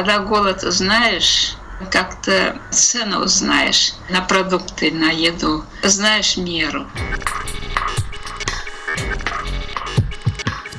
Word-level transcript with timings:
Когда 0.00 0.20
голод 0.20 0.62
знаешь, 0.62 1.56
как-то 1.90 2.56
цену 2.70 3.26
знаешь 3.26 3.92
на 4.08 4.22
продукты, 4.22 4.90
на 4.90 5.10
еду, 5.10 5.62
знаешь 5.82 6.38
меру. 6.38 6.86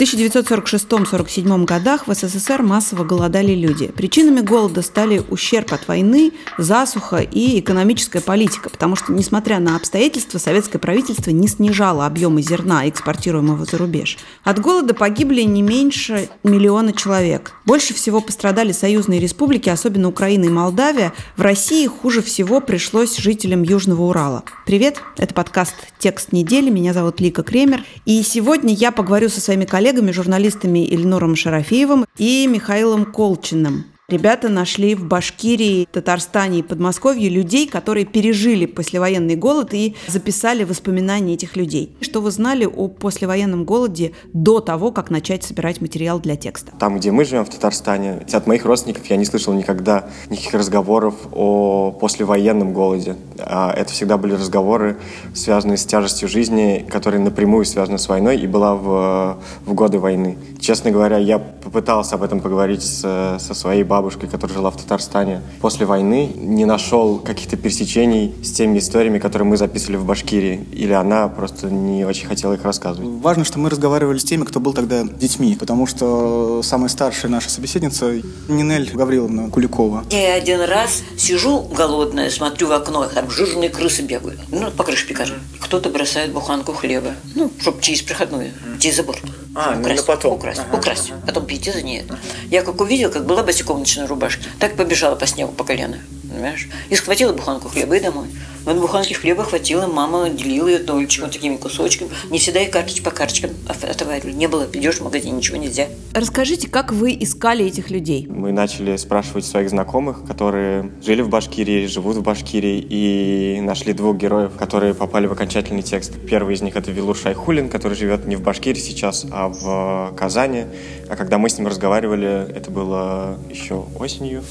1946-47 0.01 1.65
годах 1.65 2.07
в 2.07 2.13
СССР 2.15 2.63
массово 2.63 3.03
голодали 3.03 3.53
люди. 3.53 3.85
Причинами 3.85 4.41
голода 4.41 4.81
стали 4.81 5.21
ущерб 5.29 5.73
от 5.73 5.87
войны, 5.87 6.31
засуха 6.57 7.17
и 7.17 7.59
экономическая 7.59 8.19
политика, 8.19 8.71
потому 8.71 8.95
что, 8.95 9.13
несмотря 9.13 9.59
на 9.59 9.75
обстоятельства, 9.75 10.39
советское 10.39 10.79
правительство 10.79 11.29
не 11.29 11.47
снижало 11.47 12.07
объемы 12.07 12.41
зерна, 12.41 12.89
экспортируемого 12.89 13.63
за 13.65 13.77
рубеж. 13.77 14.17
От 14.43 14.59
голода 14.59 14.95
погибли 14.95 15.43
не 15.43 15.61
меньше 15.61 16.29
миллиона 16.43 16.93
человек. 16.93 17.51
Больше 17.65 17.93
всего 17.93 18.21
пострадали 18.21 18.71
союзные 18.71 19.19
республики, 19.19 19.69
особенно 19.69 20.09
Украина 20.09 20.45
и 20.45 20.49
Молдавия. 20.49 21.13
В 21.37 21.43
России 21.43 21.85
хуже 21.85 22.23
всего 22.23 22.59
пришлось 22.59 23.17
жителям 23.17 23.61
Южного 23.61 24.01
Урала. 24.01 24.45
Привет, 24.65 24.99
это 25.17 25.35
подкаст 25.35 25.75
«Текст 25.99 26.31
недели». 26.31 26.71
Меня 26.71 26.93
зовут 26.93 27.19
Лика 27.19 27.43
Кремер. 27.43 27.83
И 28.05 28.23
сегодня 28.23 28.73
я 28.73 28.91
поговорю 28.91 29.29
со 29.29 29.39
своими 29.39 29.65
коллегами 29.65 29.90
коллегами, 29.91 30.11
журналистами 30.11 30.85
Ильнуром 30.85 31.35
Шарафеевым 31.35 32.05
и 32.17 32.47
Михаилом 32.47 33.03
Колчиным. 33.05 33.90
Ребята 34.11 34.49
нашли 34.49 34.93
в 34.93 35.05
Башкирии, 35.05 35.87
Татарстане 35.89 36.59
и 36.59 36.63
Подмосковье 36.63 37.29
людей, 37.29 37.65
которые 37.65 38.05
пережили 38.05 38.65
послевоенный 38.65 39.37
голод 39.37 39.73
и 39.73 39.95
записали 40.07 40.65
воспоминания 40.65 41.35
этих 41.35 41.55
людей. 41.55 41.95
Что 42.01 42.19
вы 42.19 42.31
знали 42.31 42.65
о 42.65 42.89
послевоенном 42.89 43.63
голоде 43.63 44.11
до 44.33 44.59
того, 44.59 44.91
как 44.91 45.11
начать 45.11 45.45
собирать 45.45 45.79
материал 45.79 46.19
для 46.19 46.35
текста? 46.35 46.73
Там, 46.77 46.97
где 46.97 47.11
мы 47.11 47.23
живем, 47.23 47.45
в 47.45 47.51
Татарстане, 47.51 48.25
от 48.33 48.47
моих 48.47 48.65
родственников 48.65 49.05
я 49.05 49.15
не 49.15 49.23
слышал 49.23 49.53
никогда 49.53 50.09
никаких 50.29 50.55
разговоров 50.55 51.15
о 51.31 51.93
послевоенном 51.93 52.73
голоде. 52.73 53.15
А 53.39 53.71
это 53.71 53.93
всегда 53.93 54.17
были 54.17 54.33
разговоры, 54.33 54.97
связанные 55.33 55.77
с 55.77 55.85
тяжестью 55.85 56.27
жизни, 56.27 56.85
которые 56.91 57.21
напрямую 57.21 57.63
связаны 57.63 57.97
с 57.97 58.09
войной 58.09 58.37
и 58.37 58.45
была 58.45 58.75
в, 58.75 59.41
в 59.65 59.73
годы 59.73 59.99
войны. 59.99 60.37
Честно 60.61 60.91
говоря, 60.91 61.17
я 61.17 61.39
попытался 61.39 62.15
об 62.15 62.23
этом 62.23 62.39
поговорить 62.39 62.83
с, 62.83 63.01
со 63.39 63.53
своей 63.55 63.83
бабушкой, 63.83 64.29
которая 64.29 64.57
жила 64.57 64.69
в 64.69 64.77
Татарстане 64.77 65.41
после 65.59 65.87
войны, 65.87 66.31
не 66.35 66.65
нашел 66.65 67.17
каких-то 67.17 67.57
пересечений 67.57 68.35
с 68.43 68.51
теми 68.51 68.77
историями, 68.77 69.17
которые 69.17 69.47
мы 69.47 69.57
записывали 69.57 69.97
в 69.97 70.05
Башкирии. 70.05 70.67
Или 70.71 70.93
она 70.93 71.27
просто 71.29 71.71
не 71.71 72.05
очень 72.05 72.27
хотела 72.27 72.53
их 72.53 72.63
рассказывать. 72.63 73.09
Важно, 73.23 73.43
что 73.43 73.57
мы 73.57 73.71
разговаривали 73.71 74.19
с 74.19 74.23
теми, 74.23 74.43
кто 74.43 74.59
был 74.59 74.73
тогда 74.73 75.03
детьми, 75.03 75.57
потому 75.59 75.87
что 75.87 76.61
самая 76.63 76.89
старшая 76.89 77.31
наша 77.31 77.49
собеседница 77.49 78.21
Нинель 78.47 78.91
Гавриловна 78.93 79.49
Куликова. 79.49 80.03
Я 80.11 80.35
один 80.35 80.61
раз 80.61 81.01
сижу 81.17 81.61
голодная, 81.75 82.29
смотрю 82.29 82.67
в 82.67 82.71
окно, 82.71 83.07
там 83.07 83.31
жирные 83.31 83.69
крысы 83.69 84.03
бегают. 84.03 84.39
Ну, 84.51 84.69
по 84.69 84.83
крыше 84.83 85.07
пекарни. 85.07 85.37
Кто-то 85.59 85.89
бросает 85.89 86.31
буханку 86.31 86.73
хлеба. 86.73 87.15
Ну, 87.33 87.51
чтобы 87.59 87.81
через 87.81 88.03
проходную, 88.03 88.51
через 88.79 88.97
забор. 88.97 89.17
А, 89.53 89.77
украсть, 89.77 90.07
ну, 90.07 90.13
потом. 90.13 90.33
Украсть, 90.33 90.61
ага. 90.61 90.77
украсть. 90.77 91.11
Потом 91.25 91.45
прийти 91.45 91.71
за 91.71 91.81
ней. 91.81 92.03
Я 92.49 92.61
как 92.61 92.79
увидел, 92.79 93.11
как 93.11 93.25
была 93.25 93.43
босиком 93.43 93.79
ночной 93.79 94.05
рубашке, 94.05 94.45
так 94.59 94.75
побежала 94.75 95.15
по 95.15 95.27
снегу 95.27 95.51
по 95.51 95.63
колено. 95.63 95.99
Понимаешь? 96.29 96.69
И 96.89 96.95
схватила 96.95 97.33
буханку 97.33 97.67
хлеба 97.67 97.97
и 97.97 97.99
домой. 97.99 98.27
Вот 98.65 98.77
буханки 98.77 99.13
хлеба 99.13 99.43
хватило, 99.43 99.87
мама 99.87 100.29
делила 100.29 100.67
ее 100.67 100.79
дольчиком, 100.79 101.29
такими 101.31 101.57
кусочками. 101.57 102.11
Не 102.29 102.37
всегда 102.37 102.61
и 102.61 102.69
карточка 102.69 103.09
по 103.09 103.11
карточкам 103.11 103.51
отоваривали. 103.67 104.33
Не 104.33 104.47
было, 104.47 104.67
идешь 104.71 104.97
в 104.97 105.03
магазин, 105.03 105.35
ничего 105.35 105.57
нельзя. 105.57 105.87
Расскажите, 106.13 106.69
как 106.69 106.91
вы 106.91 107.17
искали 107.19 107.65
этих 107.65 107.89
людей? 107.89 108.27
Мы 108.29 108.51
начали 108.51 108.97
спрашивать 108.97 109.45
своих 109.45 109.69
знакомых, 109.71 110.25
которые 110.25 110.91
жили 111.03 111.21
в 111.21 111.29
Башкирии, 111.29 111.87
живут 111.87 112.17
в 112.17 112.21
Башкирии, 112.21 112.85
и 112.87 113.59
нашли 113.61 113.93
двух 113.93 114.17
героев, 114.17 114.51
которые 114.57 114.93
попали 114.93 115.25
в 115.25 115.31
окончательный 115.31 115.81
текст. 115.81 116.13
Первый 116.29 116.55
из 116.55 116.61
них 116.61 116.75
это 116.75 116.91
Вилур 116.91 117.17
Шайхулин, 117.17 117.69
который 117.69 117.97
живет 117.97 118.27
не 118.27 118.35
в 118.35 118.41
Башкирии 118.41 118.79
сейчас, 118.79 119.25
а 119.31 119.47
в 119.47 120.13
Казани. 120.15 120.65
А 121.09 121.15
когда 121.15 121.39
мы 121.39 121.49
с 121.49 121.57
ним 121.57 121.67
разговаривали, 121.67 122.47
это 122.55 122.69
было 122.69 123.39
еще 123.49 123.85
осенью, 123.97 124.43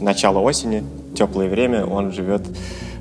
начало 0.00 0.38
осени, 0.38 0.84
теплое 1.14 1.48
время, 1.48 1.84
он 1.84 2.12
живет 2.12 2.42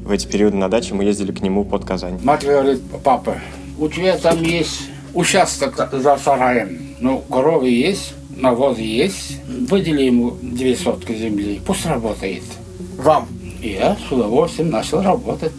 в 0.08 0.12
эти 0.12 0.26
периоды 0.26 0.56
на 0.56 0.70
даче 0.70 0.94
мы 0.94 1.04
ездили 1.04 1.32
к 1.32 1.42
нему 1.42 1.66
под 1.66 1.86
Казань. 1.86 2.20
Мать 2.24 2.46
говорит, 2.46 2.82
папа, 3.04 3.36
у 3.78 3.90
тебя 3.90 4.18
там 4.18 4.42
есть 4.42 4.84
участок 5.14 5.90
за 5.92 6.18
сараем, 6.18 6.96
ну, 7.00 7.20
коровы 7.20 7.70
есть, 7.70 8.14
навоз 8.30 8.78
есть, 8.78 9.42
выдели 9.70 10.04
ему 10.04 10.38
две 10.42 10.76
сотки 10.76 11.14
земли, 11.14 11.62
пусть 11.66 11.86
работает. 11.86 12.44
Вам? 12.98 13.28
Я 13.62 13.98
с 14.08 14.12
удовольствием 14.12 14.70
начал 14.70 15.02
работать. 15.02 15.52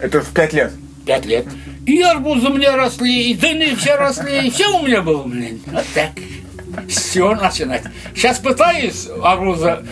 Это 0.00 0.20
в 0.20 0.30
пять 0.30 0.52
лет? 0.52 0.72
Пять 1.06 1.24
лет. 1.24 1.46
И 1.86 2.00
арбузы 2.00 2.48
у 2.48 2.54
меня 2.54 2.76
росли, 2.76 3.30
и 3.30 3.34
дыны 3.34 3.76
все 3.76 3.94
росли, 3.94 4.48
и 4.48 4.50
все 4.50 4.76
у 4.76 4.84
меня 4.84 5.02
было, 5.02 5.22
блин. 5.22 5.60
Вот 5.66 5.84
так. 5.94 6.10
Все 6.88 7.34
начинать. 7.36 7.82
Сейчас 8.14 8.38
пытаюсь 8.38 9.08
арбуза 9.22 9.84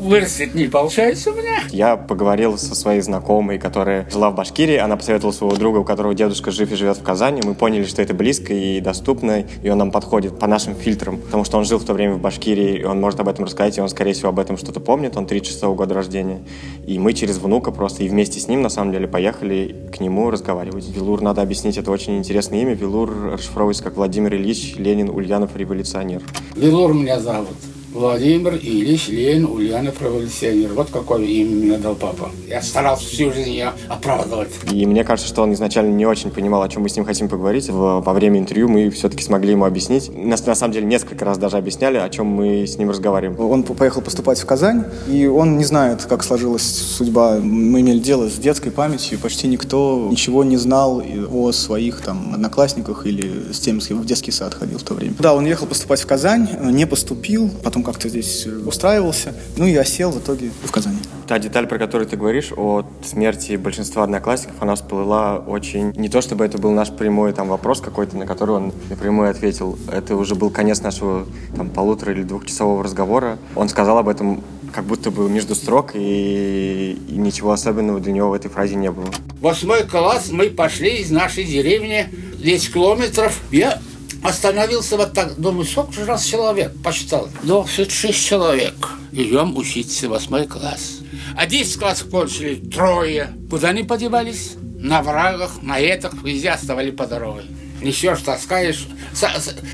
вырастет 0.00 0.54
не 0.54 0.66
получается 0.66 1.30
у 1.30 1.34
меня. 1.34 1.60
Я 1.70 1.96
поговорил 1.96 2.58
со 2.58 2.74
своей 2.74 3.00
знакомой, 3.00 3.58
которая 3.58 4.08
жила 4.10 4.30
в 4.30 4.34
Башкирии. 4.34 4.76
Она 4.76 4.96
посоветовала 4.96 5.32
своего 5.32 5.56
друга, 5.56 5.78
у 5.78 5.84
которого 5.84 6.14
дедушка 6.14 6.50
жив 6.50 6.72
и 6.72 6.74
живет 6.74 6.96
в 6.98 7.02
Казани. 7.02 7.42
Мы 7.44 7.54
поняли, 7.54 7.84
что 7.84 8.02
это 8.02 8.14
близко 8.14 8.52
и 8.52 8.80
доступно, 8.80 9.44
и 9.62 9.68
он 9.68 9.78
нам 9.78 9.90
подходит 9.90 10.38
по 10.38 10.46
нашим 10.46 10.74
фильтрам. 10.74 11.18
Потому 11.18 11.44
что 11.44 11.58
он 11.58 11.64
жил 11.64 11.78
в 11.78 11.84
то 11.84 11.92
время 11.92 12.14
в 12.14 12.20
Башкирии, 12.20 12.80
и 12.80 12.84
он 12.84 13.00
может 13.00 13.20
об 13.20 13.28
этом 13.28 13.44
рассказать, 13.44 13.78
и 13.78 13.80
он, 13.80 13.88
скорее 13.88 14.12
всего, 14.12 14.30
об 14.30 14.38
этом 14.38 14.56
что-то 14.56 14.80
помнит. 14.80 15.16
Он 15.16 15.26
36 15.26 15.62
-го 15.62 15.74
года 15.74 15.94
рождения. 15.94 16.40
И 16.86 16.98
мы 16.98 17.12
через 17.12 17.38
внука 17.38 17.70
просто 17.70 18.02
и 18.02 18.08
вместе 18.08 18.40
с 18.40 18.48
ним, 18.48 18.62
на 18.62 18.68
самом 18.68 18.92
деле, 18.92 19.06
поехали 19.06 19.76
к 19.92 20.00
нему 20.00 20.30
разговаривать. 20.30 20.88
Вилур, 20.88 21.20
надо 21.20 21.42
объяснить, 21.42 21.76
это 21.76 21.90
очень 21.90 22.16
интересное 22.18 22.60
имя. 22.60 22.74
Вилур 22.74 23.32
расшифровывается 23.32 23.84
как 23.84 23.96
Владимир 23.96 24.34
Ильич 24.34 24.74
Ленин 24.76 25.10
Ульянов 25.10 25.56
революционер. 25.56 26.22
Вилур 26.56 26.94
меня 26.94 27.20
зовут. 27.20 27.56
Владимир 27.92 28.54
Ильич 28.54 29.08
Ленин 29.08 29.46
Ульянов 29.46 30.00
революционер. 30.00 30.72
Вот 30.74 30.90
какое 30.90 31.24
имя 31.24 31.56
мне 31.56 31.78
дал 31.78 31.96
папа. 31.96 32.30
Я 32.48 32.62
старался 32.62 33.04
всю 33.04 33.32
жизнь 33.32 33.50
ее 33.50 33.72
оправдывать. 33.88 34.50
И 34.70 34.86
мне 34.86 35.02
кажется, 35.02 35.28
что 35.28 35.42
он 35.42 35.54
изначально 35.54 35.92
не 35.92 36.06
очень 36.06 36.30
понимал, 36.30 36.62
о 36.62 36.68
чем 36.68 36.82
мы 36.82 36.88
с 36.88 36.94
ним 36.94 37.04
хотим 37.04 37.28
поговорить. 37.28 37.68
В, 37.68 38.00
во 38.00 38.12
время 38.12 38.38
интервью 38.38 38.68
мы 38.68 38.90
все-таки 38.90 39.24
смогли 39.24 39.52
ему 39.52 39.64
объяснить. 39.64 40.08
Нас 40.14 40.46
на 40.46 40.54
самом 40.54 40.72
деле 40.72 40.86
несколько 40.86 41.24
раз 41.24 41.36
даже 41.36 41.56
объясняли, 41.56 41.96
о 41.96 42.08
чем 42.08 42.26
мы 42.26 42.64
с 42.64 42.78
ним 42.78 42.90
разговариваем. 42.90 43.40
Он 43.40 43.64
поехал 43.64 44.02
поступать 44.02 44.38
в 44.38 44.46
Казань, 44.46 44.84
и 45.08 45.26
он 45.26 45.58
не 45.58 45.64
знает, 45.64 46.04
как 46.04 46.22
сложилась 46.22 46.62
судьба. 46.62 47.38
Мы 47.42 47.80
имели 47.80 47.98
дело 47.98 48.28
с 48.30 48.34
детской 48.34 48.70
памятью, 48.70 49.18
почти 49.18 49.48
никто 49.48 50.06
ничего 50.08 50.44
не 50.44 50.58
знал 50.58 51.02
о 51.32 51.50
своих 51.50 52.02
там 52.02 52.34
одноклассниках 52.34 53.04
или 53.06 53.52
с 53.52 53.58
тем, 53.58 53.80
с 53.80 53.88
кем 53.88 54.00
в 54.00 54.06
детский 54.06 54.30
сад 54.30 54.54
ходил 54.54 54.78
в 54.78 54.84
то 54.84 54.94
время. 54.94 55.14
Да, 55.18 55.34
он 55.34 55.44
ехал 55.44 55.66
поступать 55.66 56.00
в 56.00 56.06
Казань, 56.06 56.48
не 56.70 56.86
поступил, 56.86 57.50
потом 57.64 57.79
потом 57.80 57.82
как-то 57.82 58.08
здесь 58.08 58.46
устраивался. 58.46 59.34
Ну 59.56 59.66
и 59.66 59.74
осел 59.76 60.10
в 60.10 60.18
итоге 60.18 60.50
в 60.64 60.70
Казани. 60.70 60.98
Та 61.26 61.38
деталь, 61.38 61.66
про 61.66 61.78
которую 61.78 62.08
ты 62.08 62.16
говоришь, 62.16 62.52
о 62.56 62.84
смерти 63.02 63.56
большинства 63.56 64.04
одноклассников, 64.04 64.56
она 64.60 64.74
всплыла 64.74 65.38
очень... 65.38 65.92
Не 65.96 66.08
то, 66.08 66.20
чтобы 66.20 66.44
это 66.44 66.58
был 66.58 66.72
наш 66.72 66.90
прямой 66.90 67.32
там 67.32 67.48
вопрос 67.48 67.80
какой-то, 67.80 68.16
на 68.16 68.26
который 68.26 68.56
он 68.56 68.72
напрямую 68.88 69.30
ответил. 69.30 69.78
Это 69.92 70.16
уже 70.16 70.34
был 70.34 70.50
конец 70.50 70.82
нашего 70.82 71.26
там 71.56 71.70
полутора 71.70 72.12
или 72.12 72.22
двухчасового 72.22 72.82
разговора. 72.82 73.38
Он 73.54 73.68
сказал 73.68 73.98
об 73.98 74.08
этом 74.08 74.42
как 74.72 74.84
будто 74.84 75.10
бы 75.10 75.28
между 75.28 75.54
строк, 75.56 75.92
и, 75.94 76.96
и 77.08 77.16
ничего 77.16 77.50
особенного 77.50 77.98
для 77.98 78.12
него 78.12 78.30
в 78.30 78.34
этой 78.34 78.48
фразе 78.48 78.76
не 78.76 78.90
было. 78.90 79.08
Восьмой 79.40 79.82
класс 79.84 80.28
мы 80.30 80.48
пошли 80.50 80.98
из 80.98 81.10
нашей 81.10 81.44
деревни 81.44 82.06
10 82.38 82.72
километров. 82.72 83.40
Я 83.50 83.80
Остановился 84.22 84.96
вот 84.96 85.12
так, 85.12 85.38
думаю, 85.40 85.64
сколько 85.64 85.92
же 85.92 86.04
раз 86.04 86.24
человек, 86.24 86.72
посчитал. 86.84 87.28
26 87.42 88.26
человек. 88.26 88.74
Идем 89.12 89.56
учиться 89.56 90.08
восьмой 90.08 90.46
класс. 90.46 91.00
А 91.36 91.46
10 91.46 91.78
классов 91.78 92.10
кончили 92.10 92.56
трое. 92.56 93.30
Куда 93.48 93.68
они 93.70 93.82
подевались? 93.82 94.52
На 94.78 95.02
врагах, 95.02 95.62
на 95.62 95.78
этих, 95.78 96.12
везде 96.22 96.50
оставали 96.50 96.90
по 96.90 97.06
дороге. 97.06 97.44
Несешь, 97.80 98.20
таскаешь. 98.20 98.86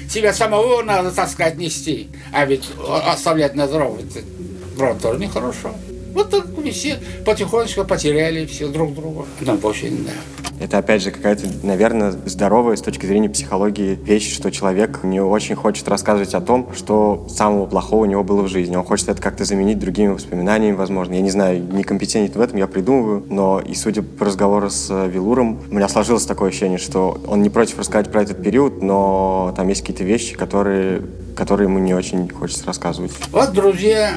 Себя 0.09 0.33
самого 0.33 0.83
надо 0.83 1.11
таскать, 1.11 1.57
нести. 1.57 2.09
А 2.33 2.45
ведь 2.47 2.65
оставлять 3.05 3.55
на 3.55 3.67
дорогу, 3.67 3.99
это, 4.01 4.95
тоже 5.01 5.19
нехорошо. 5.19 5.75
Вот 6.17 6.31
так 6.31 6.47
мы 6.57 6.71
все 6.71 6.99
потихонечку 7.27 7.85
потеряли 7.85 8.47
все 8.47 8.69
друг 8.69 8.95
друга. 8.95 9.27
Нам 9.43 9.59
очень, 9.63 10.03
да. 10.03 10.13
Это, 10.59 10.79
опять 10.79 11.03
же, 11.03 11.11
какая-то, 11.11 11.47
наверное, 11.63 12.11
здоровая 12.25 12.77
с 12.77 12.81
точки 12.81 13.05
зрения 13.05 13.29
психологии 13.29 13.99
вещь, 14.03 14.35
что 14.35 14.51
человек 14.51 15.01
не 15.03 15.21
очень 15.21 15.57
хочет 15.57 15.87
рассказывать 15.89 16.33
о 16.33 16.41
том, 16.41 16.71
что 16.75 17.27
самого 17.29 17.67
плохого 17.67 18.05
у 18.05 18.07
него 18.07 18.25
было 18.25 18.41
в 18.41 18.49
жизни. 18.49 18.75
Он 18.77 18.83
хочет 18.83 19.11
это 19.11 19.21
как-то 19.21 19.45
заменить 19.45 19.79
другими 19.79 20.09
воспоминаниями, 20.09 20.75
возможно. 20.75 21.13
Я 21.13 21.21
не 21.21 21.31
знаю, 21.31 21.63
некомпетентен 21.63 22.39
в 22.39 22.41
этом, 22.41 22.57
я 22.57 22.67
придумываю, 22.67 23.23
но 23.29 23.61
и 23.61 23.75
судя 23.75 24.01
по 24.01 24.25
разговору 24.25 24.71
с 24.71 24.89
э, 24.89 25.11
Вилуром, 25.11 25.61
у 25.71 25.75
меня 25.75 25.91
сложилось 25.91 26.25
такое 26.25 26.49
ощущение, 26.49 26.79
что 26.79 27.21
он 27.29 27.43
не 27.43 27.51
против 27.51 27.79
рассказать 27.79 28.11
про 28.11 28.23
этот 28.23 28.43
период, 28.43 28.81
но 28.81 29.53
там 29.55 29.69
есть 29.69 29.83
какие-то 29.83 30.05
вещи, 30.05 30.35
которые, 30.35 31.03
которые 31.35 31.69
ему 31.69 31.79
не 31.79 31.93
очень 31.93 32.31
хочется 32.31 32.65
рассказывать. 32.65 33.13
Вот, 33.33 33.53
друзья, 33.53 34.17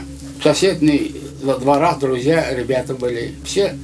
соседние 1.41 1.57
двора, 1.57 1.95
друзья, 1.95 2.53
ребята 2.53 2.93
были. 2.93 3.33
Все 3.43 3.75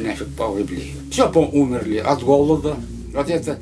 нафиг 0.00 0.28
погибли. 0.36 0.92
Все 1.10 1.30
умерли 1.30 1.98
от 1.98 2.22
голода. 2.22 2.76
Вот 3.12 3.28
это 3.28 3.58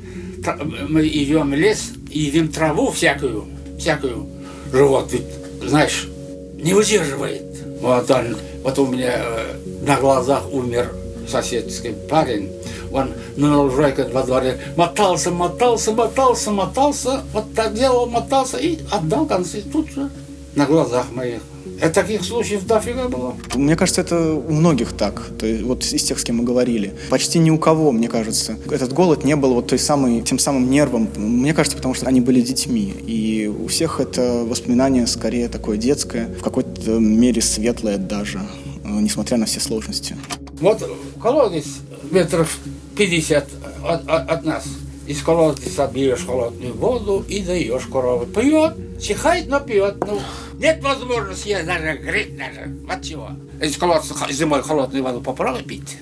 мы 0.89 1.07
идем 1.07 1.51
в 1.51 1.53
лес, 1.53 1.91
едим 2.09 2.49
траву 2.49 2.91
всякую, 2.91 3.45
всякую. 3.79 4.27
Живот, 4.71 5.11
ведь, 5.11 5.69
знаешь, 5.69 6.07
не 6.55 6.73
выдерживает. 6.73 7.43
Вот 7.81 8.09
он, 8.09 8.35
вот 8.63 8.79
у 8.79 8.87
меня 8.87 9.13
э, 9.17 9.55
на 9.85 9.97
глазах 9.97 10.51
умер 10.51 10.93
соседский 11.27 11.93
парень. 12.09 12.51
Он 12.91 13.11
на 13.37 13.61
лужайке 13.61 14.05
во 14.05 14.23
дворе 14.23 14.59
мотался, 14.75 15.31
мотался, 15.31 15.91
мотался, 15.91 16.51
мотался. 16.51 17.21
Вот 17.33 17.53
так 17.53 17.73
делал, 17.73 18.07
мотался 18.07 18.57
и 18.57 18.79
отдал 18.91 19.25
концы 19.25 19.61
тут 19.61 19.89
же, 19.89 20.09
на 20.55 20.65
глазах 20.65 21.11
моих. 21.11 21.41
Это 21.79 22.01
таких 22.01 22.23
случаев 22.23 22.65
дофига 22.65 23.07
было. 23.07 23.35
Мне 23.55 23.75
кажется, 23.75 24.01
это 24.01 24.33
у 24.33 24.51
многих 24.51 24.93
так. 24.93 25.21
То 25.39 25.45
есть, 25.45 25.63
вот 25.63 25.83
из 25.83 26.03
тех, 26.03 26.19
с 26.19 26.23
кем 26.23 26.37
мы 26.37 26.43
говорили. 26.43 26.93
Почти 27.09 27.39
ни 27.39 27.49
у 27.49 27.57
кого, 27.57 27.91
мне 27.91 28.07
кажется, 28.07 28.57
этот 28.69 28.93
голод 28.93 29.23
не 29.23 29.35
был 29.35 29.53
вот 29.53 29.67
той 29.67 29.79
самой, 29.79 30.21
тем 30.21 30.39
самым 30.39 30.69
нервом. 30.69 31.09
Мне 31.15 31.53
кажется, 31.53 31.77
потому 31.77 31.93
что 31.93 32.07
они 32.07 32.21
были 32.21 32.41
детьми. 32.41 32.93
И 33.05 33.47
у 33.47 33.67
всех 33.67 33.99
это 33.99 34.43
воспоминание 34.45 35.07
скорее 35.07 35.49
такое 35.49 35.77
детское, 35.77 36.27
в 36.39 36.43
какой-то 36.43 36.99
мере 36.99 37.41
светлое 37.41 37.97
даже, 37.97 38.41
несмотря 38.83 39.37
на 39.37 39.45
все 39.45 39.59
сложности. 39.59 40.15
Вот 40.59 40.81
колодец 41.21 41.65
метров 42.11 42.57
50 42.97 43.47
от, 43.83 44.07
от, 44.07 44.29
от 44.29 44.45
нас. 44.45 44.63
Из 45.05 45.21
колодца 45.21 45.87
берешь 45.93 46.25
холодную 46.25 46.73
воду 46.73 47.25
и 47.27 47.41
даешь 47.41 47.85
коровы. 47.87 48.25
Пьет, 48.25 49.01
чихает, 49.01 49.47
но 49.49 49.59
пьет. 49.59 49.95
Ну, 49.99 50.19
нет 50.59 50.81
возможности 50.81 51.49
я 51.49 51.63
даже 51.63 51.97
греть 51.97 52.37
даже. 52.37 52.73
Вот 52.87 53.01
чего. 53.01 53.29
Из 53.61 53.75
колодца 53.75 54.13
зимой 54.31 54.63
холодную 54.63 55.03
воду 55.03 55.19
попробуй 55.19 55.63
пить. 55.63 55.97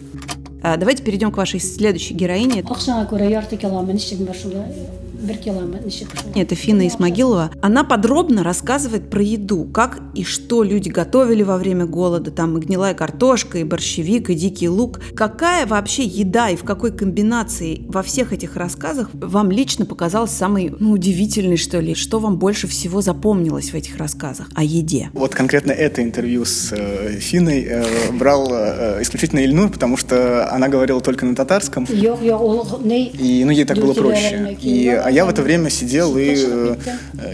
А, 0.62 0.78
давайте 0.78 1.02
перейдем 1.02 1.32
к 1.32 1.38
вашей 1.38 1.60
следующей 1.60 2.14
героине. 2.14 2.64
Это 6.36 6.56
Фина 6.56 6.88
Исмагилова. 6.88 7.52
Она 7.62 7.84
подробно 7.84 8.44
рассказывает 8.44 9.10
про 9.10 9.22
еду, 9.22 9.66
как 9.66 10.00
и 10.16 10.24
что 10.24 10.64
люди 10.64 10.90
готовили 10.90 11.44
во 11.44 11.58
время 11.58 11.86
голода. 11.86 12.32
Там 12.32 12.58
и 12.58 12.62
гнилая 12.62 12.94
картошка, 12.94 13.60
и 13.60 13.64
борщевик, 13.64 14.30
и 14.30 14.36
дикий 14.36 14.70
лук. 14.70 15.00
Какая 15.16 15.66
вообще 15.66 16.04
еда 16.04 16.50
и 16.50 16.56
в 16.56 16.64
какой 16.64 16.92
комбинации 16.92 17.86
во 17.88 18.04
всех 18.04 18.34
этих 18.34 18.56
рассказах 18.56 19.10
вам 19.14 19.52
лично 19.52 19.86
показалась 19.86 20.32
самой 20.32 20.74
ну, 20.80 20.92
удивительной, 20.92 21.58
что 21.58 21.80
ли? 21.80 21.94
Что 21.96 22.20
вам 22.20 22.38
больше 22.38 22.68
всего 22.68 23.02
запомнилось 23.02 23.72
в 23.72 23.76
этих 23.76 23.98
рассказах 23.98 24.50
о 24.56 24.64
еде? 24.64 25.10
Вот 25.14 25.36
конкретно 25.36 25.72
это 25.72 26.02
интервью 26.02 26.46
с 26.46 26.72
э, 26.72 27.18
Финой 27.20 27.66
э, 27.68 28.12
брал 28.14 28.50
э, 28.52 29.02
исключительно 29.02 29.40
Ильнур, 29.40 29.70
потому 29.72 29.98
что 29.98 30.52
она 30.52 30.68
говорила 30.68 31.02
только 31.02 31.26
на 31.26 31.36
татарском. 31.36 31.86
И 33.14 33.44
ну, 33.46 33.52
ей 33.52 33.66
так 33.66 33.78
было 33.78 33.94
проще. 33.94 34.58
И 34.62 34.88
я 35.12 35.26
в 35.26 35.30
это 35.30 35.42
время 35.42 35.70
сидел 35.70 36.18
и 36.18 36.36
э, 36.38 36.76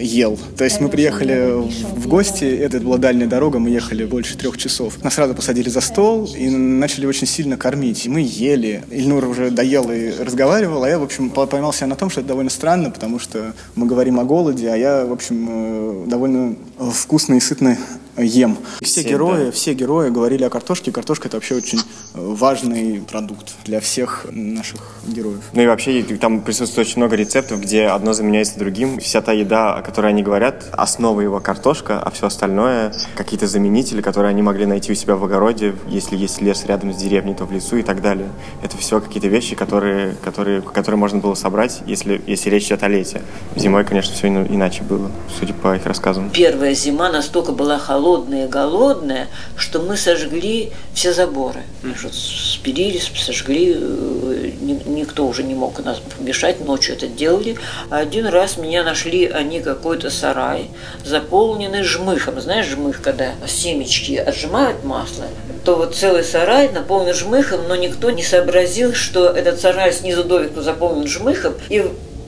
ел. 0.01 0.37
То 0.57 0.63
есть 0.63 0.81
мы 0.81 0.89
приехали 0.89 1.53
в 1.95 2.07
гости, 2.07 2.45
это 2.45 2.79
была 2.79 2.97
дальняя 2.97 3.27
дорога, 3.27 3.59
мы 3.59 3.69
ехали 3.69 4.05
больше 4.05 4.37
трех 4.37 4.57
часов. 4.57 5.03
Нас 5.03 5.13
сразу 5.13 5.35
посадили 5.35 5.69
за 5.69 5.81
стол 5.81 6.29
и 6.35 6.49
начали 6.49 7.05
очень 7.05 7.27
сильно 7.27 7.57
кормить. 7.57 8.05
И 8.05 8.09
мы 8.09 8.21
ели. 8.21 8.83
Ильнур 8.91 9.25
уже 9.25 9.51
доел 9.51 9.89
и 9.91 10.11
разговаривал, 10.19 10.83
а 10.83 10.89
я, 10.89 10.99
в 10.99 11.03
общем, 11.03 11.29
поймал 11.29 11.73
себя 11.73 11.87
на 11.87 11.95
том, 11.95 12.09
что 12.09 12.21
это 12.21 12.29
довольно 12.29 12.49
странно, 12.49 12.91
потому 12.91 13.19
что 13.19 13.53
мы 13.75 13.85
говорим 13.85 14.19
о 14.19 14.23
голоде, 14.23 14.69
а 14.69 14.75
я, 14.75 15.05
в 15.05 15.11
общем, 15.11 15.47
э, 15.49 16.05
довольно 16.07 16.55
вкусно 16.91 17.35
и 17.35 17.39
сытно 17.39 17.77
ем. 18.17 18.57
Все, 18.81 19.01
все 19.01 19.09
герои, 19.09 19.45
да. 19.45 19.51
все 19.51 19.73
герои 19.73 20.09
говорили 20.09 20.43
о 20.43 20.49
картошке. 20.49 20.91
Картошка 20.91 21.27
это 21.27 21.37
вообще 21.37 21.55
очень 21.55 21.79
важный 22.13 23.01
продукт 23.01 23.53
для 23.65 23.79
всех 23.79 24.25
наших 24.31 24.81
героев. 25.05 25.41
Ну 25.53 25.61
и 25.61 25.67
вообще 25.67 26.03
там 26.19 26.41
присутствует 26.41 26.87
очень 26.87 26.97
много 26.97 27.15
рецептов, 27.15 27.61
где 27.61 27.85
одно 27.85 28.13
заменяется 28.13 28.57
другим. 28.57 28.99
Вся 28.99 29.21
та 29.21 29.33
еда, 29.33 29.75
о 29.75 29.81
которой 29.81 30.07
они 30.07 30.23
говорят, 30.23 30.65
основа 30.71 31.21
его 31.21 31.39
картошка, 31.39 32.01
а 32.01 32.09
все 32.11 32.27
остальное 32.27 32.93
какие-то 33.15 33.47
заменители, 33.47 34.01
которые 34.01 34.31
они 34.31 34.41
могли 34.41 34.65
найти 34.65 34.91
у 34.91 34.95
себя 34.95 35.15
в 35.15 35.23
огороде, 35.23 35.75
если 35.87 36.15
есть 36.15 36.41
лес 36.41 36.65
рядом 36.65 36.93
с 36.93 36.97
деревней, 36.97 37.33
то 37.33 37.45
в 37.45 37.51
лесу 37.51 37.77
и 37.77 37.83
так 37.83 38.01
далее. 38.01 38.29
Это 38.63 38.77
все 38.77 38.99
какие-то 38.99 39.27
вещи, 39.27 39.55
которые, 39.55 40.15
которые, 40.23 40.61
которые 40.61 40.97
можно 40.97 41.19
было 41.19 41.35
собрать, 41.35 41.81
если, 41.85 42.21
если 42.25 42.49
речь 42.49 42.67
идет 42.67 42.83
о 42.83 42.87
лете. 42.87 43.21
Зимой, 43.55 43.83
конечно, 43.83 44.13
все 44.13 44.27
иначе 44.27 44.83
было, 44.83 45.11
судя 45.39 45.53
по 45.53 45.75
их 45.75 45.85
рассказам. 45.85 46.29
Первая 46.31 46.73
зима 46.73 47.11
настолько 47.11 47.51
была 47.51 47.77
холодная 47.77 48.06
голодная, 48.47 49.27
что 49.57 49.79
мы 49.79 49.97
сожгли 49.97 50.71
все 50.93 51.13
заборы. 51.13 51.61
Что 51.95 52.09
сожгли, 53.19 53.75
э, 53.75 54.51
никто 54.85 55.27
уже 55.27 55.43
не 55.43 55.53
мог 55.53 55.83
нас 55.83 55.99
помешать, 56.17 56.65
ночью 56.65 56.95
это 56.95 57.07
делали. 57.07 57.57
А 57.89 57.97
один 57.97 58.27
раз 58.27 58.57
меня 58.57 58.83
нашли 58.83 59.27
они 59.27 59.59
какой-то 59.59 60.09
сарай, 60.09 60.69
заполненный 61.03 61.83
жмыхом. 61.83 62.39
Знаешь, 62.39 62.67
жмых, 62.67 63.01
когда 63.01 63.31
семечки 63.45 64.15
отжимают 64.15 64.83
масло, 64.83 65.25
то 65.65 65.75
вот 65.75 65.95
целый 65.95 66.23
сарай 66.23 66.69
наполнен 66.69 67.13
жмыхом, 67.13 67.67
но 67.67 67.75
никто 67.75 68.11
не 68.11 68.23
сообразил, 68.23 68.93
что 68.93 69.27
этот 69.27 69.59
сарай 69.59 69.91
снизу 69.91 70.23
доверху 70.23 70.61
заполнен 70.61 71.07
жмыхом, 71.07 71.55
и 71.69 71.83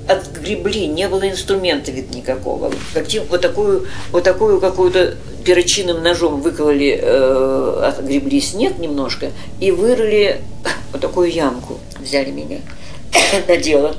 отгребли, 0.09 0.88
не 0.88 1.07
было 1.07 1.29
инструмента 1.29 1.91
ведь 1.91 2.13
никакого. 2.13 2.73
Каким, 2.94 3.23
вот 3.25 3.41
такую, 3.41 3.88
вот 4.11 4.23
такую 4.23 4.59
какую-то 4.59 5.15
перочинным 5.45 6.01
ножом 6.01 6.41
выкололи, 6.41 7.00
э, 7.01 7.83
отгребли 7.85 8.41
снег 8.41 8.79
немножко 8.79 9.31
и 9.59 9.71
вырыли 9.71 10.41
вот 10.91 11.01
такую 11.01 11.31
ямку. 11.31 11.79
Взяли 12.00 12.31
меня 12.31 12.59
на 13.47 13.57
дело 13.57 13.95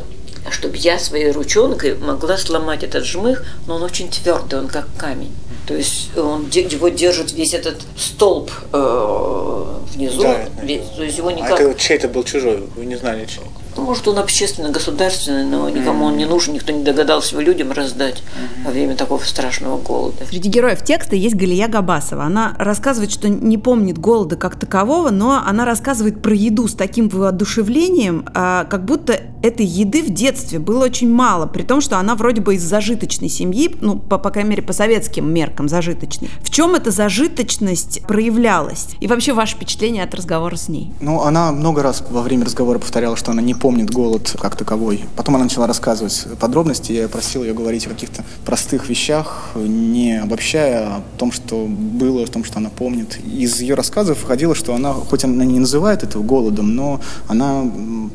чтобы 0.50 0.76
я 0.78 0.98
своей 0.98 1.30
ручонкой 1.30 1.96
могла 1.96 2.36
сломать 2.36 2.82
этот 2.82 3.04
жмых, 3.04 3.44
но 3.66 3.76
он 3.76 3.82
очень 3.82 4.08
твердый, 4.08 4.58
он 4.58 4.68
как 4.68 4.86
камень. 4.96 5.32
То 5.66 5.74
есть 5.74 6.16
он 6.16 6.48
его 6.50 6.88
держит 6.88 7.32
весь 7.32 7.54
этот 7.54 7.76
столб 7.96 8.50
э, 8.72 9.64
внизу. 9.94 10.22
Да, 10.22 10.48
весь, 10.62 10.82
то 10.96 11.04
есть 11.04 11.18
его 11.18 11.30
никак... 11.30 11.60
А 11.60 11.62
это 11.62 11.78
чей-то 11.78 12.08
был 12.08 12.24
чужой, 12.24 12.64
вы 12.74 12.86
не 12.86 12.96
знали 12.96 13.26
чей? 13.26 13.44
Может, 13.76 14.08
он 14.08 14.18
общественный, 14.18 14.70
государственный, 14.70 15.44
но 15.44 15.68
никому 15.68 16.06
он 16.06 16.16
не 16.16 16.26
нужен, 16.26 16.54
никто 16.54 16.72
не 16.72 16.82
догадался 16.82 17.34
его 17.34 17.42
людям 17.42 17.72
раздать 17.72 18.22
во 18.64 18.70
время 18.70 18.96
такого 18.96 19.22
страшного 19.22 19.78
голода. 19.78 20.24
Среди 20.28 20.48
героев 20.48 20.84
текста 20.84 21.16
есть 21.16 21.34
Галия 21.34 21.68
Габасова. 21.68 22.24
Она 22.24 22.54
рассказывает, 22.58 23.10
что 23.10 23.28
не 23.28 23.58
помнит 23.58 23.98
голода 23.98 24.36
как 24.36 24.56
такового, 24.56 25.10
но 25.10 25.42
она 25.44 25.64
рассказывает 25.64 26.22
про 26.22 26.34
еду 26.34 26.68
с 26.68 26.74
таким 26.74 27.08
воодушевлением, 27.08 28.26
а, 28.34 28.64
как 28.64 28.84
будто 28.84 29.20
этой 29.42 29.66
еды 29.66 30.02
в 30.02 30.10
детстве 30.10 30.58
было 30.58 30.84
очень 30.84 31.10
мало, 31.10 31.46
при 31.46 31.62
том, 31.62 31.80
что 31.80 31.98
она 31.98 32.14
вроде 32.14 32.40
бы 32.40 32.54
из 32.54 32.62
зажиточной 32.62 33.28
семьи, 33.28 33.74
ну, 33.80 33.96
по, 33.96 34.18
по 34.18 34.30
крайней 34.30 34.50
мере, 34.50 34.62
по 34.62 34.72
советским 34.72 35.32
меркам 35.32 35.68
зажиточной. 35.68 36.28
В 36.42 36.50
чем 36.50 36.74
эта 36.74 36.90
зажиточность 36.90 38.02
проявлялась? 38.02 38.88
И 39.00 39.06
вообще 39.06 39.32
ваше 39.32 39.56
впечатление 39.56 40.04
от 40.04 40.14
разговора 40.14 40.56
с 40.56 40.68
ней? 40.68 40.92
Ну, 41.00 41.22
она 41.22 41.52
много 41.52 41.82
раз 41.82 42.04
во 42.10 42.22
время 42.22 42.44
разговора 42.44 42.78
повторяла, 42.78 43.16
что 43.16 43.30
она 43.30 43.42
не 43.42 43.54
помнит 43.54 43.90
голод 43.90 44.34
как 44.38 44.56
таковой. 44.56 45.04
Потом 45.16 45.36
она 45.36 45.44
начала 45.44 45.66
рассказывать 45.66 46.26
подробности, 46.38 46.92
я 46.92 47.08
просил 47.08 47.42
ее 47.42 47.54
говорить 47.54 47.86
о 47.86 47.90
каких-то 47.90 48.24
простых 48.44 48.88
вещах, 48.88 49.50
не 49.54 50.20
обобщая 50.20 50.96
о 50.96 51.02
том, 51.18 51.32
что 51.32 51.66
было, 51.66 52.22
о 52.24 52.26
том, 52.26 52.44
что 52.44 52.58
она 52.58 52.70
помнит. 52.70 53.18
Из 53.24 53.60
ее 53.60 53.74
рассказов 53.74 54.22
выходило, 54.22 54.54
что 54.54 54.74
она, 54.74 54.92
хоть 54.92 55.24
она 55.24 55.44
не 55.44 55.58
называет 55.58 56.02
этого 56.02 56.22
голодом, 56.22 56.74
но 56.74 57.00
она 57.28 57.64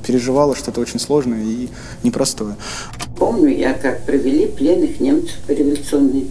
переживала 0.06 0.56
что-то 0.56 0.82
очень 0.82 1.00
сложное 1.00 1.15
сложное 1.16 1.44
и 1.44 1.70
непростое. 2.04 2.56
Помню 3.18 3.58
я, 3.58 3.74
как 3.74 4.06
провели 4.06 4.48
пленных 4.48 5.00
немцев 5.00 5.36
по 5.48 5.52
революционной, 5.52 6.28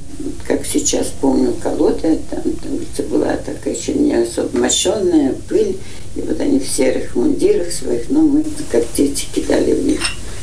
как 0.46 0.66
сейчас 0.66 1.06
помню, 1.20 1.54
колода, 1.62 2.18
там, 2.30 2.42
там 2.42 3.06
была 3.08 3.36
такая 3.36 3.74
еще 3.74 3.94
не 3.94 4.12
особо 4.12 4.58
мощенная, 4.58 5.34
пыль, 5.48 5.78
и 6.16 6.20
вот 6.20 6.38
они 6.40 6.60
в 6.60 6.68
серых 6.68 7.16
мундирах 7.16 7.72
своих, 7.72 8.10
но 8.10 8.20
мы, 8.20 8.44
как 8.70 8.84
дети, 8.94 9.26
кидали 9.34 9.72
в 9.72 9.86
них 9.86 10.00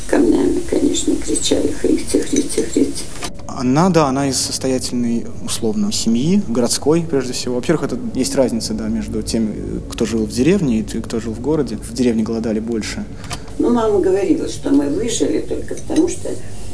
камнями, 0.08 0.60
конечно, 0.68 1.14
кричали 1.14 1.68
«Христи, 1.68 2.18
Христи, 2.18 2.62
Христи». 2.62 3.04
Она, 3.46 3.90
да, 3.90 4.06
она 4.08 4.28
из 4.28 4.38
состоятельной, 4.38 5.26
условно, 5.44 5.92
семьи, 5.92 6.42
городской, 6.48 7.04
прежде 7.08 7.32
всего. 7.32 7.56
Во-первых, 7.56 7.84
это 7.84 7.98
есть 8.14 8.34
разница, 8.34 8.72
да, 8.74 8.88
между 8.88 9.22
теми, 9.22 9.80
кто 9.90 10.06
жил 10.06 10.24
в 10.24 10.30
деревне 10.30 10.80
и 10.80 10.82
кто 10.82 11.20
жил 11.20 11.32
в 11.32 11.40
городе. 11.40 11.76
В 11.76 11.92
деревне 11.92 12.22
голодали 12.22 12.60
больше. 12.60 13.04
Ну, 13.62 13.70
мама 13.70 14.00
говорила, 14.00 14.48
что 14.48 14.70
мы 14.70 14.88
выжили 14.88 15.38
только 15.38 15.76
потому, 15.76 16.08
что 16.08 16.30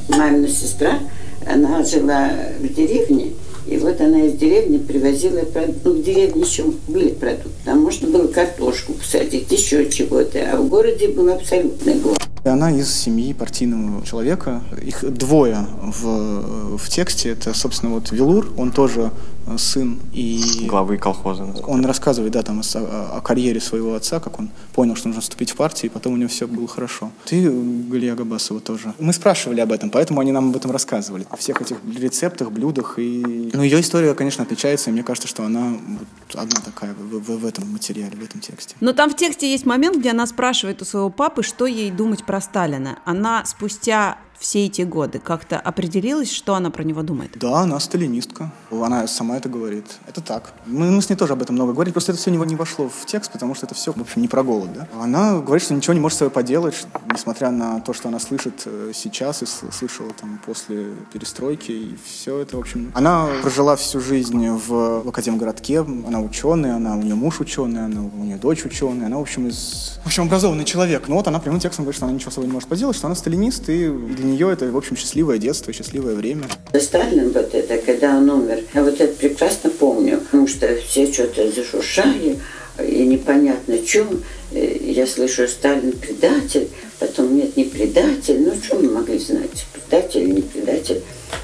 мамина 0.09 0.49
сестра, 0.49 1.01
она 1.47 1.85
жила 1.85 2.31
в 2.59 2.67
деревне, 2.75 3.33
и 3.67 3.77
вот 3.77 4.01
она 4.01 4.23
из 4.23 4.33
деревни 4.33 4.79
привозила. 4.79 5.43
Ну, 5.85 5.93
в 5.93 6.03
деревне 6.03 6.41
еще 6.41 6.65
были 6.87 7.11
продукты. 7.11 7.51
Там 7.67 7.83
можно 7.83 8.09
было 8.09 8.27
картошку 8.29 8.95
посадить, 8.95 9.53
еще 9.53 9.91
чего-то. 9.91 10.39
А 10.51 10.57
в 10.57 10.69
городе 10.69 11.09
был 11.09 11.29
абсолютный 11.29 11.97
голод. 11.97 12.27
Она 12.45 12.73
из 12.73 12.91
семьи 12.91 13.35
партийного 13.35 14.03
человека. 14.07 14.63
Их 14.83 15.05
двое 15.13 15.67
в, 15.83 16.79
в 16.79 16.89
тексте. 16.89 17.33
Это, 17.33 17.53
собственно, 17.53 17.93
вот 17.93 18.11
Велур. 18.13 18.51
Он 18.57 18.73
тоже 18.73 19.11
сын. 19.57 19.99
И 20.13 20.67
Главы 20.69 20.99
колхоза. 20.99 21.45
он 21.67 21.85
рассказывает, 21.87 22.33
да, 22.33 22.43
там 22.43 22.61
о, 22.61 23.17
о 23.17 23.21
карьере 23.21 23.61
своего 23.61 23.95
отца, 23.95 24.21
как 24.21 24.39
он 24.39 24.51
понял, 24.75 24.97
что 24.97 25.09
нужно 25.09 25.23
вступить 25.23 25.53
в 25.53 25.57
партию, 25.57 25.91
и 25.91 25.95
потом 25.95 26.15
у 26.15 26.17
него 26.17 26.29
все 26.29 26.47
было 26.47 26.69
хорошо. 26.69 27.11
Ты, 27.25 27.51
Галия 27.51 28.15
Габасова, 28.15 28.61
тоже. 28.61 28.93
Мы 28.99 29.13
спрашивали 29.13 29.61
об 29.61 29.73
этом, 29.73 29.91
поэтому 29.91 30.21
они 30.21 30.33
нам 30.33 30.51
об 30.51 30.57
этом 30.57 30.71
рассказывали. 30.71 31.27
О 31.31 31.37
всех 31.37 31.63
этих 31.63 31.77
рецептах, 31.97 32.51
блюдах. 32.51 32.99
И... 32.99 33.51
Ну, 33.53 33.63
ее 33.63 33.81
история, 33.81 34.15
конечно, 34.15 34.45
отличается, 34.45 34.91
и 34.91 34.93
мне 34.93 35.03
кажется, 35.03 35.29
что 35.29 35.45
она 35.45 35.69
вот 35.71 36.41
одна 36.41 36.61
такая 36.61 36.95
в, 36.95 37.21
в, 37.21 37.41
в 37.41 37.47
этом 37.47 37.71
материале, 37.73 38.17
в 38.17 38.23
этом 38.23 38.41
тексте. 38.41 38.75
Но 38.81 38.93
там 38.93 39.11
в 39.11 39.17
тексте 39.17 39.51
есть 39.51 39.67
момент, 39.67 39.97
где 39.99 40.11
она 40.11 40.27
спрашивает 40.27 40.83
у 40.83 40.85
своего 40.85 41.11
папы, 41.11 41.43
что 41.43 41.67
ей 41.67 41.91
думать 41.91 42.25
про 42.25 42.41
Сталина. 42.41 42.99
Она 43.05 43.45
спустя 43.45 44.19
все 44.39 44.67
эти 44.67 44.83
годы 44.83 45.19
как-то 45.19 45.59
определилась, 45.59 46.31
что 46.31 46.55
она 46.55 46.71
про 46.71 46.85
него 46.85 47.03
думает? 47.03 47.33
Да, 47.37 47.61
она 47.61 47.79
сталинистка. 47.81 48.53
Она 48.71 49.07
сама 49.07 49.37
это 49.37 49.49
говорит. 49.49 49.87
Это 50.07 50.21
так. 50.21 50.53
Мы, 50.67 50.91
мы 50.91 51.03
с 51.03 51.09
ней 51.09 51.17
тоже 51.17 51.33
об 51.33 51.43
этом 51.43 51.57
много 51.57 51.73
говорили, 51.73 51.93
просто 51.93 52.13
это 52.13 52.21
все 52.21 52.31
не, 52.31 52.39
не 52.39 52.57
вошло 52.57 52.89
в 52.89 53.07
текст, 53.07 53.33
потому 53.33 53.55
что 53.55 53.67
это 53.67 53.75
все, 53.75 53.93
в 53.93 54.01
общем, 54.01 54.23
не 54.23 54.29
про 54.29 54.43
голод. 54.43 54.73
Да? 54.73 54.89
Она 55.01 55.39
говорит, 55.41 55.65
что 55.65 55.75
ничего 55.75 55.95
не 55.95 56.01
может 56.01 56.17
с 56.17 56.19
собой 56.21 56.31
поделать, 56.31 56.87
несмотря 57.13 57.51
на 57.51 57.81
то, 57.81 57.93
что 57.93 58.09
она 58.09 58.21
слышит 58.21 58.63
э, 58.67 58.93
сейчас 58.95 59.43
и 59.43 59.47
слышала 59.47 60.13
там 60.19 60.41
после 60.45 60.95
перестройки. 61.13 61.73
И 61.73 61.99
все 62.05 62.39
это, 62.39 62.57
в 62.57 62.61
общем... 62.61 62.93
Она 62.95 63.29
прожила 63.43 63.77
всю 63.77 64.01
жизнь 64.01 64.49
в, 64.49 65.03
в 65.03 65.09
Академгородке, 65.09 65.81
она 65.81 66.21
ученая, 66.21 66.77
она, 66.77 66.97
у 66.97 67.03
нее 67.03 67.15
муж 67.15 67.41
ученый, 67.41 67.85
она, 67.85 68.03
у 68.03 68.25
нее 68.25 68.37
дочь 68.37 68.65
ученая, 68.65 69.07
она, 69.07 69.19
в 69.19 69.23
общем, 69.23 69.49
из... 69.49 69.99
В 70.05 70.07
общем, 70.07 70.25
образованный 70.25 70.65
человек. 70.65 71.09
Но 71.09 71.17
вот 71.17 71.27
она 71.27 71.41
прямым 71.41 71.61
текстом 71.61 71.85
говорит, 71.85 71.97
что 71.97 72.07
она 72.07 72.15
ничего 72.15 72.31
с 72.31 72.35
собой 72.35 72.47
не 72.47 72.53
может 72.53 72.69
поделать, 72.69 72.97
что 72.97 73.07
она 73.07 73.17
сталинист, 73.17 73.69
и 73.69 73.89
для 73.89 74.28
нее 74.29 74.53
это, 74.53 74.71
в 74.71 74.77
общем, 74.77 74.97
счастливое 74.97 75.39
детство, 75.39 75.73
счастливое 75.73 76.15
время. 76.15 76.45
Сталин 76.81 77.31
вот 77.31 77.55
это, 77.55 77.79
когда 77.79 78.17
он 78.17 78.31
умер, 78.31 78.61
я 78.75 78.85
вот 78.85 79.01
это 79.01 79.13
прекрасно 79.15 79.71
помню, 79.71 80.21
потому 80.21 80.47
что 80.47 80.77
все 80.87 81.13
что-то 81.13 81.51
зашуршали, 81.51 82.39
и 82.79 83.05
непонятно, 83.05 83.79
чем. 83.79 84.23
Я 84.53 85.07
слышу, 85.07 85.49
Сталин 85.49 85.93
предатель, 85.93 86.69
потом 86.99 87.37
нет, 87.37 87.57
не 87.57 87.65
предатель, 87.65 88.41
ну, 88.41 88.55
что 88.63 88.77
мы 88.77 88.91
могли 88.91 89.19
знать, 89.19 89.67
предатель 89.73 90.23
или 90.23 90.31
не 90.31 90.43
предатель. 90.43 91.03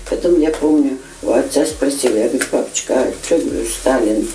Потом 0.08 0.40
я 0.40 0.50
помню, 0.50 0.96
у 1.22 1.30
отца 1.30 1.66
спросил, 1.66 2.14
я 2.14 2.28
говорю, 2.28 2.44
папочка, 2.50 2.94
а 2.94 3.12
что, 3.24 3.38
говорю, 3.38 3.66
Сталин? 3.66 4.28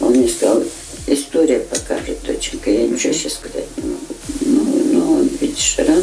Он 0.00 0.12
мне 0.12 0.28
сказал, 0.28 0.62
история 1.06 1.60
покажет, 1.60 2.18
доченька, 2.26 2.70
я 2.70 2.88
ничего 2.88 3.12
сейчас 3.12 3.34
сказать 3.34 3.66
не 3.76 3.90
могу. 3.90 4.14
Ну, 4.40 4.64
ну 4.92 5.28
видишь, 5.40 5.76
рано 5.78 6.00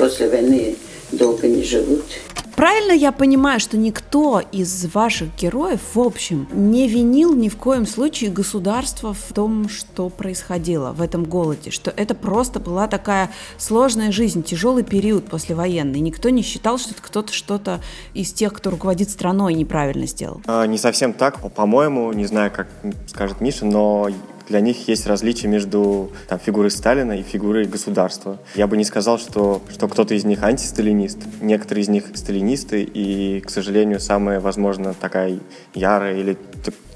после 0.00 0.30
войны 0.30 0.76
долго 1.12 1.46
не 1.46 1.62
живут. 1.62 2.04
Правильно 2.56 2.92
я 2.92 3.10
понимаю, 3.12 3.58
что 3.58 3.78
никто 3.78 4.42
из 4.52 4.86
ваших 4.92 5.34
героев, 5.36 5.80
в 5.94 6.00
общем, 6.00 6.46
не 6.52 6.88
винил 6.88 7.34
ни 7.34 7.48
в 7.48 7.56
коем 7.56 7.86
случае 7.86 8.30
государство 8.30 9.14
в 9.14 9.32
том, 9.32 9.68
что 9.68 10.10
происходило 10.10 10.92
в 10.92 11.00
этом 11.00 11.24
голоде, 11.24 11.70
что 11.70 11.90
это 11.96 12.14
просто 12.14 12.60
была 12.60 12.86
такая 12.86 13.30
сложная 13.56 14.12
жизнь, 14.12 14.42
тяжелый 14.42 14.84
период 14.84 15.26
послевоенный. 15.26 16.00
Никто 16.00 16.28
не 16.28 16.42
считал, 16.42 16.78
что 16.78 16.92
кто-то 16.94 17.32
что-то 17.32 17.80
из 18.12 18.32
тех, 18.32 18.52
кто 18.52 18.70
руководит 18.70 19.08
страной, 19.08 19.54
неправильно 19.54 20.06
сделал. 20.06 20.42
А, 20.46 20.66
не 20.66 20.76
совсем 20.76 21.14
так, 21.14 21.40
по-моему, 21.54 22.12
не 22.12 22.26
знаю, 22.26 22.50
как 22.54 22.68
скажет 23.06 23.40
Миша, 23.40 23.64
но 23.64 24.08
для 24.50 24.60
них 24.60 24.88
есть 24.88 25.06
различие 25.06 25.48
между 25.48 26.10
там, 26.28 26.40
фигурой 26.40 26.72
Сталина 26.72 27.12
и 27.12 27.22
фигурой 27.22 27.66
государства. 27.66 28.38
Я 28.56 28.66
бы 28.66 28.76
не 28.76 28.84
сказал, 28.84 29.18
что, 29.18 29.62
что 29.70 29.86
кто-то 29.86 30.14
из 30.14 30.24
них 30.24 30.42
антисталинист. 30.42 31.18
Некоторые 31.40 31.84
из 31.84 31.88
них 31.88 32.04
сталинисты, 32.14 32.82
и, 32.82 33.40
к 33.40 33.48
сожалению, 33.48 34.00
самая, 34.00 34.40
возможно, 34.40 34.92
такая 34.92 35.38
ярая 35.72 36.16
или 36.16 36.36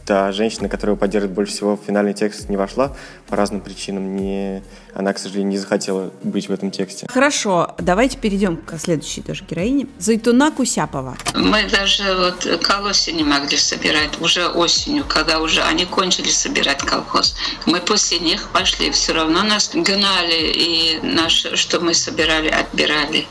та 0.04 0.32
женщина, 0.32 0.68
которая 0.68 0.96
поддерживает 0.96 1.34
больше 1.34 1.52
всего 1.52 1.78
финальный 1.86 2.12
текст, 2.12 2.48
не 2.48 2.56
вошла 2.56 2.94
по 3.28 3.36
разным 3.36 3.60
причинам. 3.60 4.16
Не, 4.16 4.62
она, 4.94 5.12
к 5.12 5.18
сожалению, 5.18 5.52
не 5.52 5.58
захотела 5.58 6.12
быть 6.22 6.48
в 6.48 6.52
этом 6.52 6.70
тексте. 6.70 7.06
Хорошо, 7.10 7.74
давайте 7.78 8.16
перейдем 8.16 8.56
к 8.56 8.78
следующей 8.78 9.22
тоже 9.22 9.44
героине. 9.48 9.86
Зайтуна 9.98 10.50
Кусяпова. 10.50 11.16
Мы 11.34 11.64
даже 11.68 12.04
вот 12.14 12.60
колосы 12.62 13.12
не 13.12 13.24
могли 13.24 13.56
собирать 13.56 14.20
уже 14.20 14.46
осенью, 14.46 15.04
когда 15.06 15.40
уже 15.40 15.62
они 15.62 15.84
кончили 15.84 16.28
собирать 16.28 16.82
колхоз. 16.82 17.36
Мы 17.66 17.80
после 17.80 18.18
них 18.20 18.50
пошли, 18.50 18.90
все 18.90 19.12
равно 19.12 19.42
нас 19.42 19.70
гнали, 19.74 20.52
и 20.54 21.00
наш, 21.02 21.46
что 21.54 21.80
мы 21.80 21.94
собирали, 21.94 22.48
отбирали. 22.48 23.26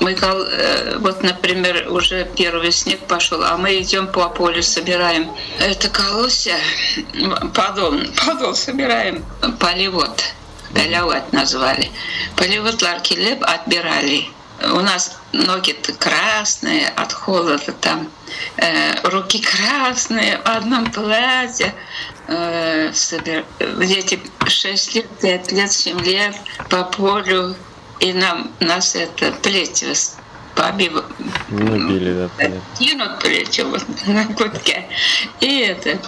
Мы, 0.00 0.12
э, 0.12 0.98
вот, 0.98 1.22
например, 1.22 1.88
уже 1.90 2.28
первый 2.36 2.72
снег 2.72 3.00
пошел, 3.00 3.42
а 3.44 3.56
мы 3.56 3.80
идем 3.80 4.06
по 4.08 4.28
полю, 4.28 4.62
собираем. 4.62 5.30
Это 5.58 5.88
колосья, 5.90 6.56
подол, 7.54 7.94
подол 8.24 8.54
собираем, 8.54 9.24
поливод 9.60 10.34
Галяват 10.74 11.32
назвали. 11.32 11.90
Поливот 12.36 12.82
ларкилеп 12.82 13.42
отбирали. 13.42 14.28
У 14.64 14.80
нас 14.80 15.18
ноги-то 15.32 15.92
красные 15.94 16.88
от 16.88 17.12
холода 17.12 17.72
там, 17.80 18.08
э, 18.56 18.94
руки 19.08 19.42
красные, 19.42 20.38
в 20.38 20.46
одном 20.46 20.90
платье. 20.90 21.74
Э, 22.28 22.92
собир... 22.92 23.44
Дети 23.58 24.20
6 24.46 24.94
лет, 24.94 25.06
5 25.20 25.52
лет, 25.52 25.72
7 25.72 26.00
лет 26.00 26.36
по 26.70 26.84
полю. 26.84 27.56
И 28.00 28.12
нам, 28.12 28.52
нас 28.60 28.94
это 28.94 29.32
плетью 29.42 29.94
побив... 30.54 31.04
Ну, 31.48 31.88
били, 31.88 32.12
да, 32.14 32.28
понятно. 32.36 32.60
Кинут 32.78 33.18
плечо 33.20 33.68
вот 33.68 33.84
на 34.06 34.26
кутке. 34.26 34.88
И 35.40 35.60
это 35.60 35.98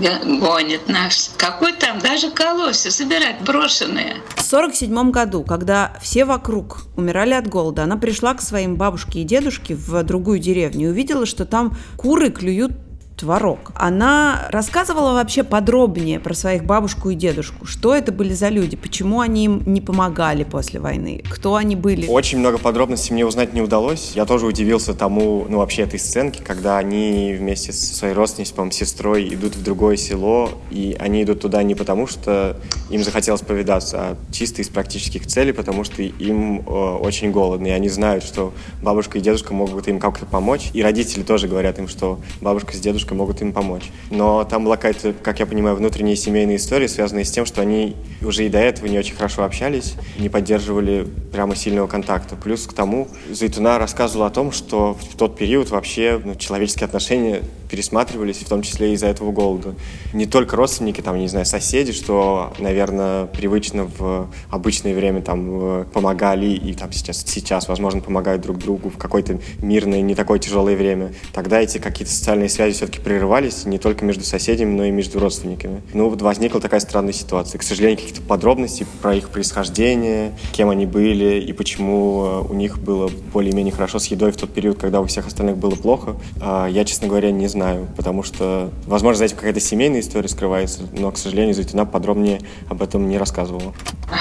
гонит 0.00 0.88
нас. 0.88 1.34
Какой 1.36 1.72
там 1.72 1.98
даже 1.98 2.30
колосья 2.30 2.90
собирать 2.90 3.40
брошенные. 3.42 4.16
В 4.36 4.42
47 4.42 5.10
году, 5.10 5.44
когда 5.44 5.92
все 6.00 6.24
вокруг 6.24 6.82
умирали 6.96 7.34
от 7.34 7.46
голода, 7.48 7.84
она 7.84 7.96
пришла 7.96 8.34
к 8.34 8.42
своим 8.42 8.76
бабушке 8.76 9.20
и 9.20 9.24
дедушке 9.24 9.74
в 9.74 10.02
другую 10.02 10.38
деревню 10.38 10.88
и 10.88 10.90
увидела, 10.90 11.26
что 11.26 11.44
там 11.44 11.76
куры 11.96 12.30
клюют 12.30 12.72
творог. 13.20 13.72
Она 13.74 14.48
рассказывала 14.50 15.12
вообще 15.12 15.44
подробнее 15.44 16.18
про 16.18 16.34
своих 16.34 16.64
бабушку 16.64 17.10
и 17.10 17.14
дедушку. 17.14 17.66
Что 17.66 17.94
это 17.94 18.12
были 18.12 18.32
за 18.32 18.48
люди? 18.48 18.76
Почему 18.76 19.20
они 19.20 19.44
им 19.44 19.62
не 19.66 19.80
помогали 19.80 20.44
после 20.44 20.80
войны? 20.80 21.22
Кто 21.28 21.56
они 21.56 21.76
были? 21.76 22.06
Очень 22.06 22.38
много 22.38 22.58
подробностей 22.58 23.12
мне 23.12 23.26
узнать 23.26 23.52
не 23.52 23.60
удалось. 23.60 24.12
Я 24.14 24.24
тоже 24.24 24.46
удивился 24.46 24.94
тому, 24.94 25.46
ну 25.48 25.58
вообще 25.58 25.82
этой 25.82 25.98
сценке, 25.98 26.42
когда 26.42 26.78
они 26.78 27.36
вместе 27.38 27.72
со 27.72 27.94
своей 27.94 28.14
родственницей, 28.14 28.54
по-моему, 28.54 28.72
сестрой 28.72 29.28
идут 29.34 29.54
в 29.54 29.62
другое 29.62 29.96
село, 29.96 30.50
и 30.70 30.96
они 30.98 31.22
идут 31.22 31.40
туда 31.40 31.62
не 31.62 31.74
потому, 31.74 32.06
что 32.06 32.56
им 32.88 33.04
захотелось 33.04 33.42
повидаться, 33.42 33.98
а 34.00 34.16
чисто 34.32 34.62
из 34.62 34.68
практических 34.68 35.26
целей, 35.26 35.52
потому 35.52 35.84
что 35.84 36.02
им 36.02 36.60
э, 36.60 36.62
очень 36.62 37.30
голодно, 37.30 37.66
и 37.66 37.70
они 37.70 37.88
знают, 37.88 38.24
что 38.24 38.52
бабушка 38.82 39.18
и 39.18 39.20
дедушка 39.20 39.52
могут 39.52 39.88
им 39.88 39.98
как-то 39.98 40.24
помочь, 40.24 40.70
и 40.72 40.82
родители 40.82 41.22
тоже 41.22 41.48
говорят 41.48 41.78
им, 41.78 41.86
что 41.86 42.18
бабушка 42.40 42.74
с 42.74 42.80
дедушкой 42.80 43.09
могут 43.14 43.42
им 43.42 43.52
помочь. 43.52 43.90
Но 44.10 44.44
там 44.44 44.64
была 44.64 44.76
какая-то, 44.76 45.12
как 45.12 45.40
я 45.40 45.46
понимаю, 45.46 45.76
внутренняя 45.76 46.16
семейная 46.16 46.56
история, 46.56 46.88
связанная 46.88 47.24
с 47.24 47.30
тем, 47.30 47.46
что 47.46 47.60
они 47.60 47.96
уже 48.22 48.46
и 48.46 48.48
до 48.48 48.58
этого 48.58 48.86
не 48.86 48.98
очень 48.98 49.14
хорошо 49.14 49.44
общались, 49.44 49.94
не 50.18 50.28
поддерживали 50.28 51.06
прямо 51.32 51.56
сильного 51.56 51.86
контакта. 51.86 52.36
Плюс 52.36 52.66
к 52.66 52.72
тому, 52.72 53.08
Зайтуна 53.30 53.78
рассказывала 53.78 54.26
о 54.26 54.30
том, 54.30 54.52
что 54.52 54.94
в 54.94 55.16
тот 55.16 55.36
период 55.36 55.70
вообще 55.70 56.20
ну, 56.22 56.34
человеческие 56.34 56.86
отношения 56.86 57.42
пересматривались, 57.70 58.38
в 58.38 58.48
том 58.48 58.62
числе 58.62 58.92
из-за 58.94 59.06
этого 59.06 59.30
голода. 59.30 59.74
Не 60.12 60.26
только 60.26 60.56
родственники, 60.56 61.00
там, 61.00 61.16
не 61.18 61.28
знаю, 61.28 61.46
соседи, 61.46 61.92
что, 61.92 62.52
наверное, 62.58 63.26
привычно 63.26 63.84
в 63.84 64.28
обычное 64.50 64.94
время 64.94 65.22
там 65.22 65.86
помогали 65.92 66.46
и 66.46 66.74
там 66.74 66.92
сейчас, 66.92 67.24
сейчас, 67.24 67.68
возможно, 67.68 68.00
помогают 68.00 68.42
друг 68.42 68.58
другу 68.58 68.90
в 68.90 68.98
какое-то 68.98 69.38
мирное, 69.58 70.00
не 70.00 70.14
такое 70.14 70.38
тяжелое 70.38 70.76
время. 70.76 71.12
Тогда 71.32 71.60
эти 71.60 71.78
какие-то 71.78 72.12
социальные 72.12 72.48
связи 72.48 72.74
все-таки 72.74 72.99
прерывались 73.02 73.64
не 73.64 73.78
только 73.78 74.04
между 74.04 74.24
соседями, 74.24 74.76
но 74.76 74.84
и 74.84 74.90
между 74.90 75.18
родственниками. 75.20 75.82
Ну, 75.92 76.08
вот 76.08 76.20
возникла 76.22 76.60
такая 76.60 76.80
странная 76.80 77.12
ситуация. 77.12 77.58
К 77.58 77.62
сожалению, 77.62 77.98
каких-то 77.98 78.22
подробностей 78.22 78.86
про 79.00 79.14
их 79.14 79.28
происхождение, 79.28 80.32
кем 80.52 80.70
они 80.70 80.86
были 80.86 81.40
и 81.40 81.52
почему 81.52 82.44
э, 82.46 82.50
у 82.50 82.54
них 82.54 82.78
было 82.78 83.10
более-менее 83.32 83.72
хорошо 83.72 83.98
с 83.98 84.06
едой 84.06 84.32
в 84.32 84.36
тот 84.36 84.50
период, 84.50 84.78
когда 84.78 85.00
у 85.00 85.06
всех 85.06 85.26
остальных 85.26 85.56
было 85.56 85.74
плохо, 85.74 86.16
а, 86.40 86.66
я, 86.66 86.84
честно 86.84 87.08
говоря, 87.08 87.30
не 87.30 87.46
знаю 87.46 87.60
знаю, 87.60 87.88
потому 87.96 88.22
что, 88.22 88.70
возможно, 88.86 89.18
за 89.18 89.24
этим 89.26 89.36
какая-то 89.36 89.60
семейная 89.60 90.00
история 90.00 90.28
скрывается, 90.28 90.82
но, 90.92 91.10
к 91.10 91.18
сожалению, 91.18 91.54
Зайтуна 91.54 91.84
подробнее 91.84 92.40
об 92.68 92.82
этом 92.82 93.08
не 93.08 93.18
рассказывала. 93.18 93.74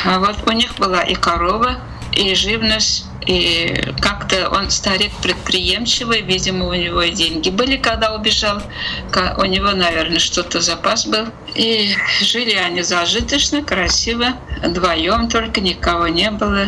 А 0.06 0.20
вот 0.20 0.36
у 0.46 0.52
них 0.52 0.78
была 0.78 1.02
и 1.04 1.16
корова, 1.16 1.78
и 2.14 2.36
живность, 2.36 3.06
и 3.26 3.94
как-то 4.02 4.50
он 4.50 4.72
старик 4.72 5.12
предприемчивый, 5.22 6.22
видимо, 6.22 6.68
у 6.68 6.74
него 6.74 7.02
и 7.02 7.12
деньги 7.12 7.50
были, 7.50 7.78
когда 7.78 8.16
убежал. 8.16 8.62
У 9.38 9.46
него, 9.46 9.72
наверное, 9.72 10.20
что-то 10.20 10.62
запас 10.62 11.06
был. 11.06 11.28
И 11.54 11.94
жили 12.22 12.56
они 12.56 12.82
зажиточно, 12.82 13.64
красиво, 13.64 14.34
вдвоем 14.64 15.30
только, 15.30 15.62
никого 15.62 16.08
не 16.08 16.32
было. 16.32 16.68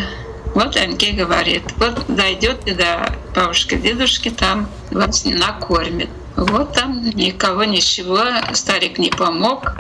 Вот 0.54 0.76
Анке 0.76 1.14
говорит, 1.14 1.64
вот 1.78 2.04
дойдете 2.10 2.76
до 2.76 3.16
бабушки, 3.34 3.76
дедушки, 3.76 4.30
там 4.30 4.70
вас 4.92 5.24
накормит. 5.26 6.10
Вот 6.36 6.74
там 6.74 7.10
никого 7.12 7.64
ничего, 7.64 8.24
старик 8.54 8.98
не 8.98 9.10
помог. 9.10 9.76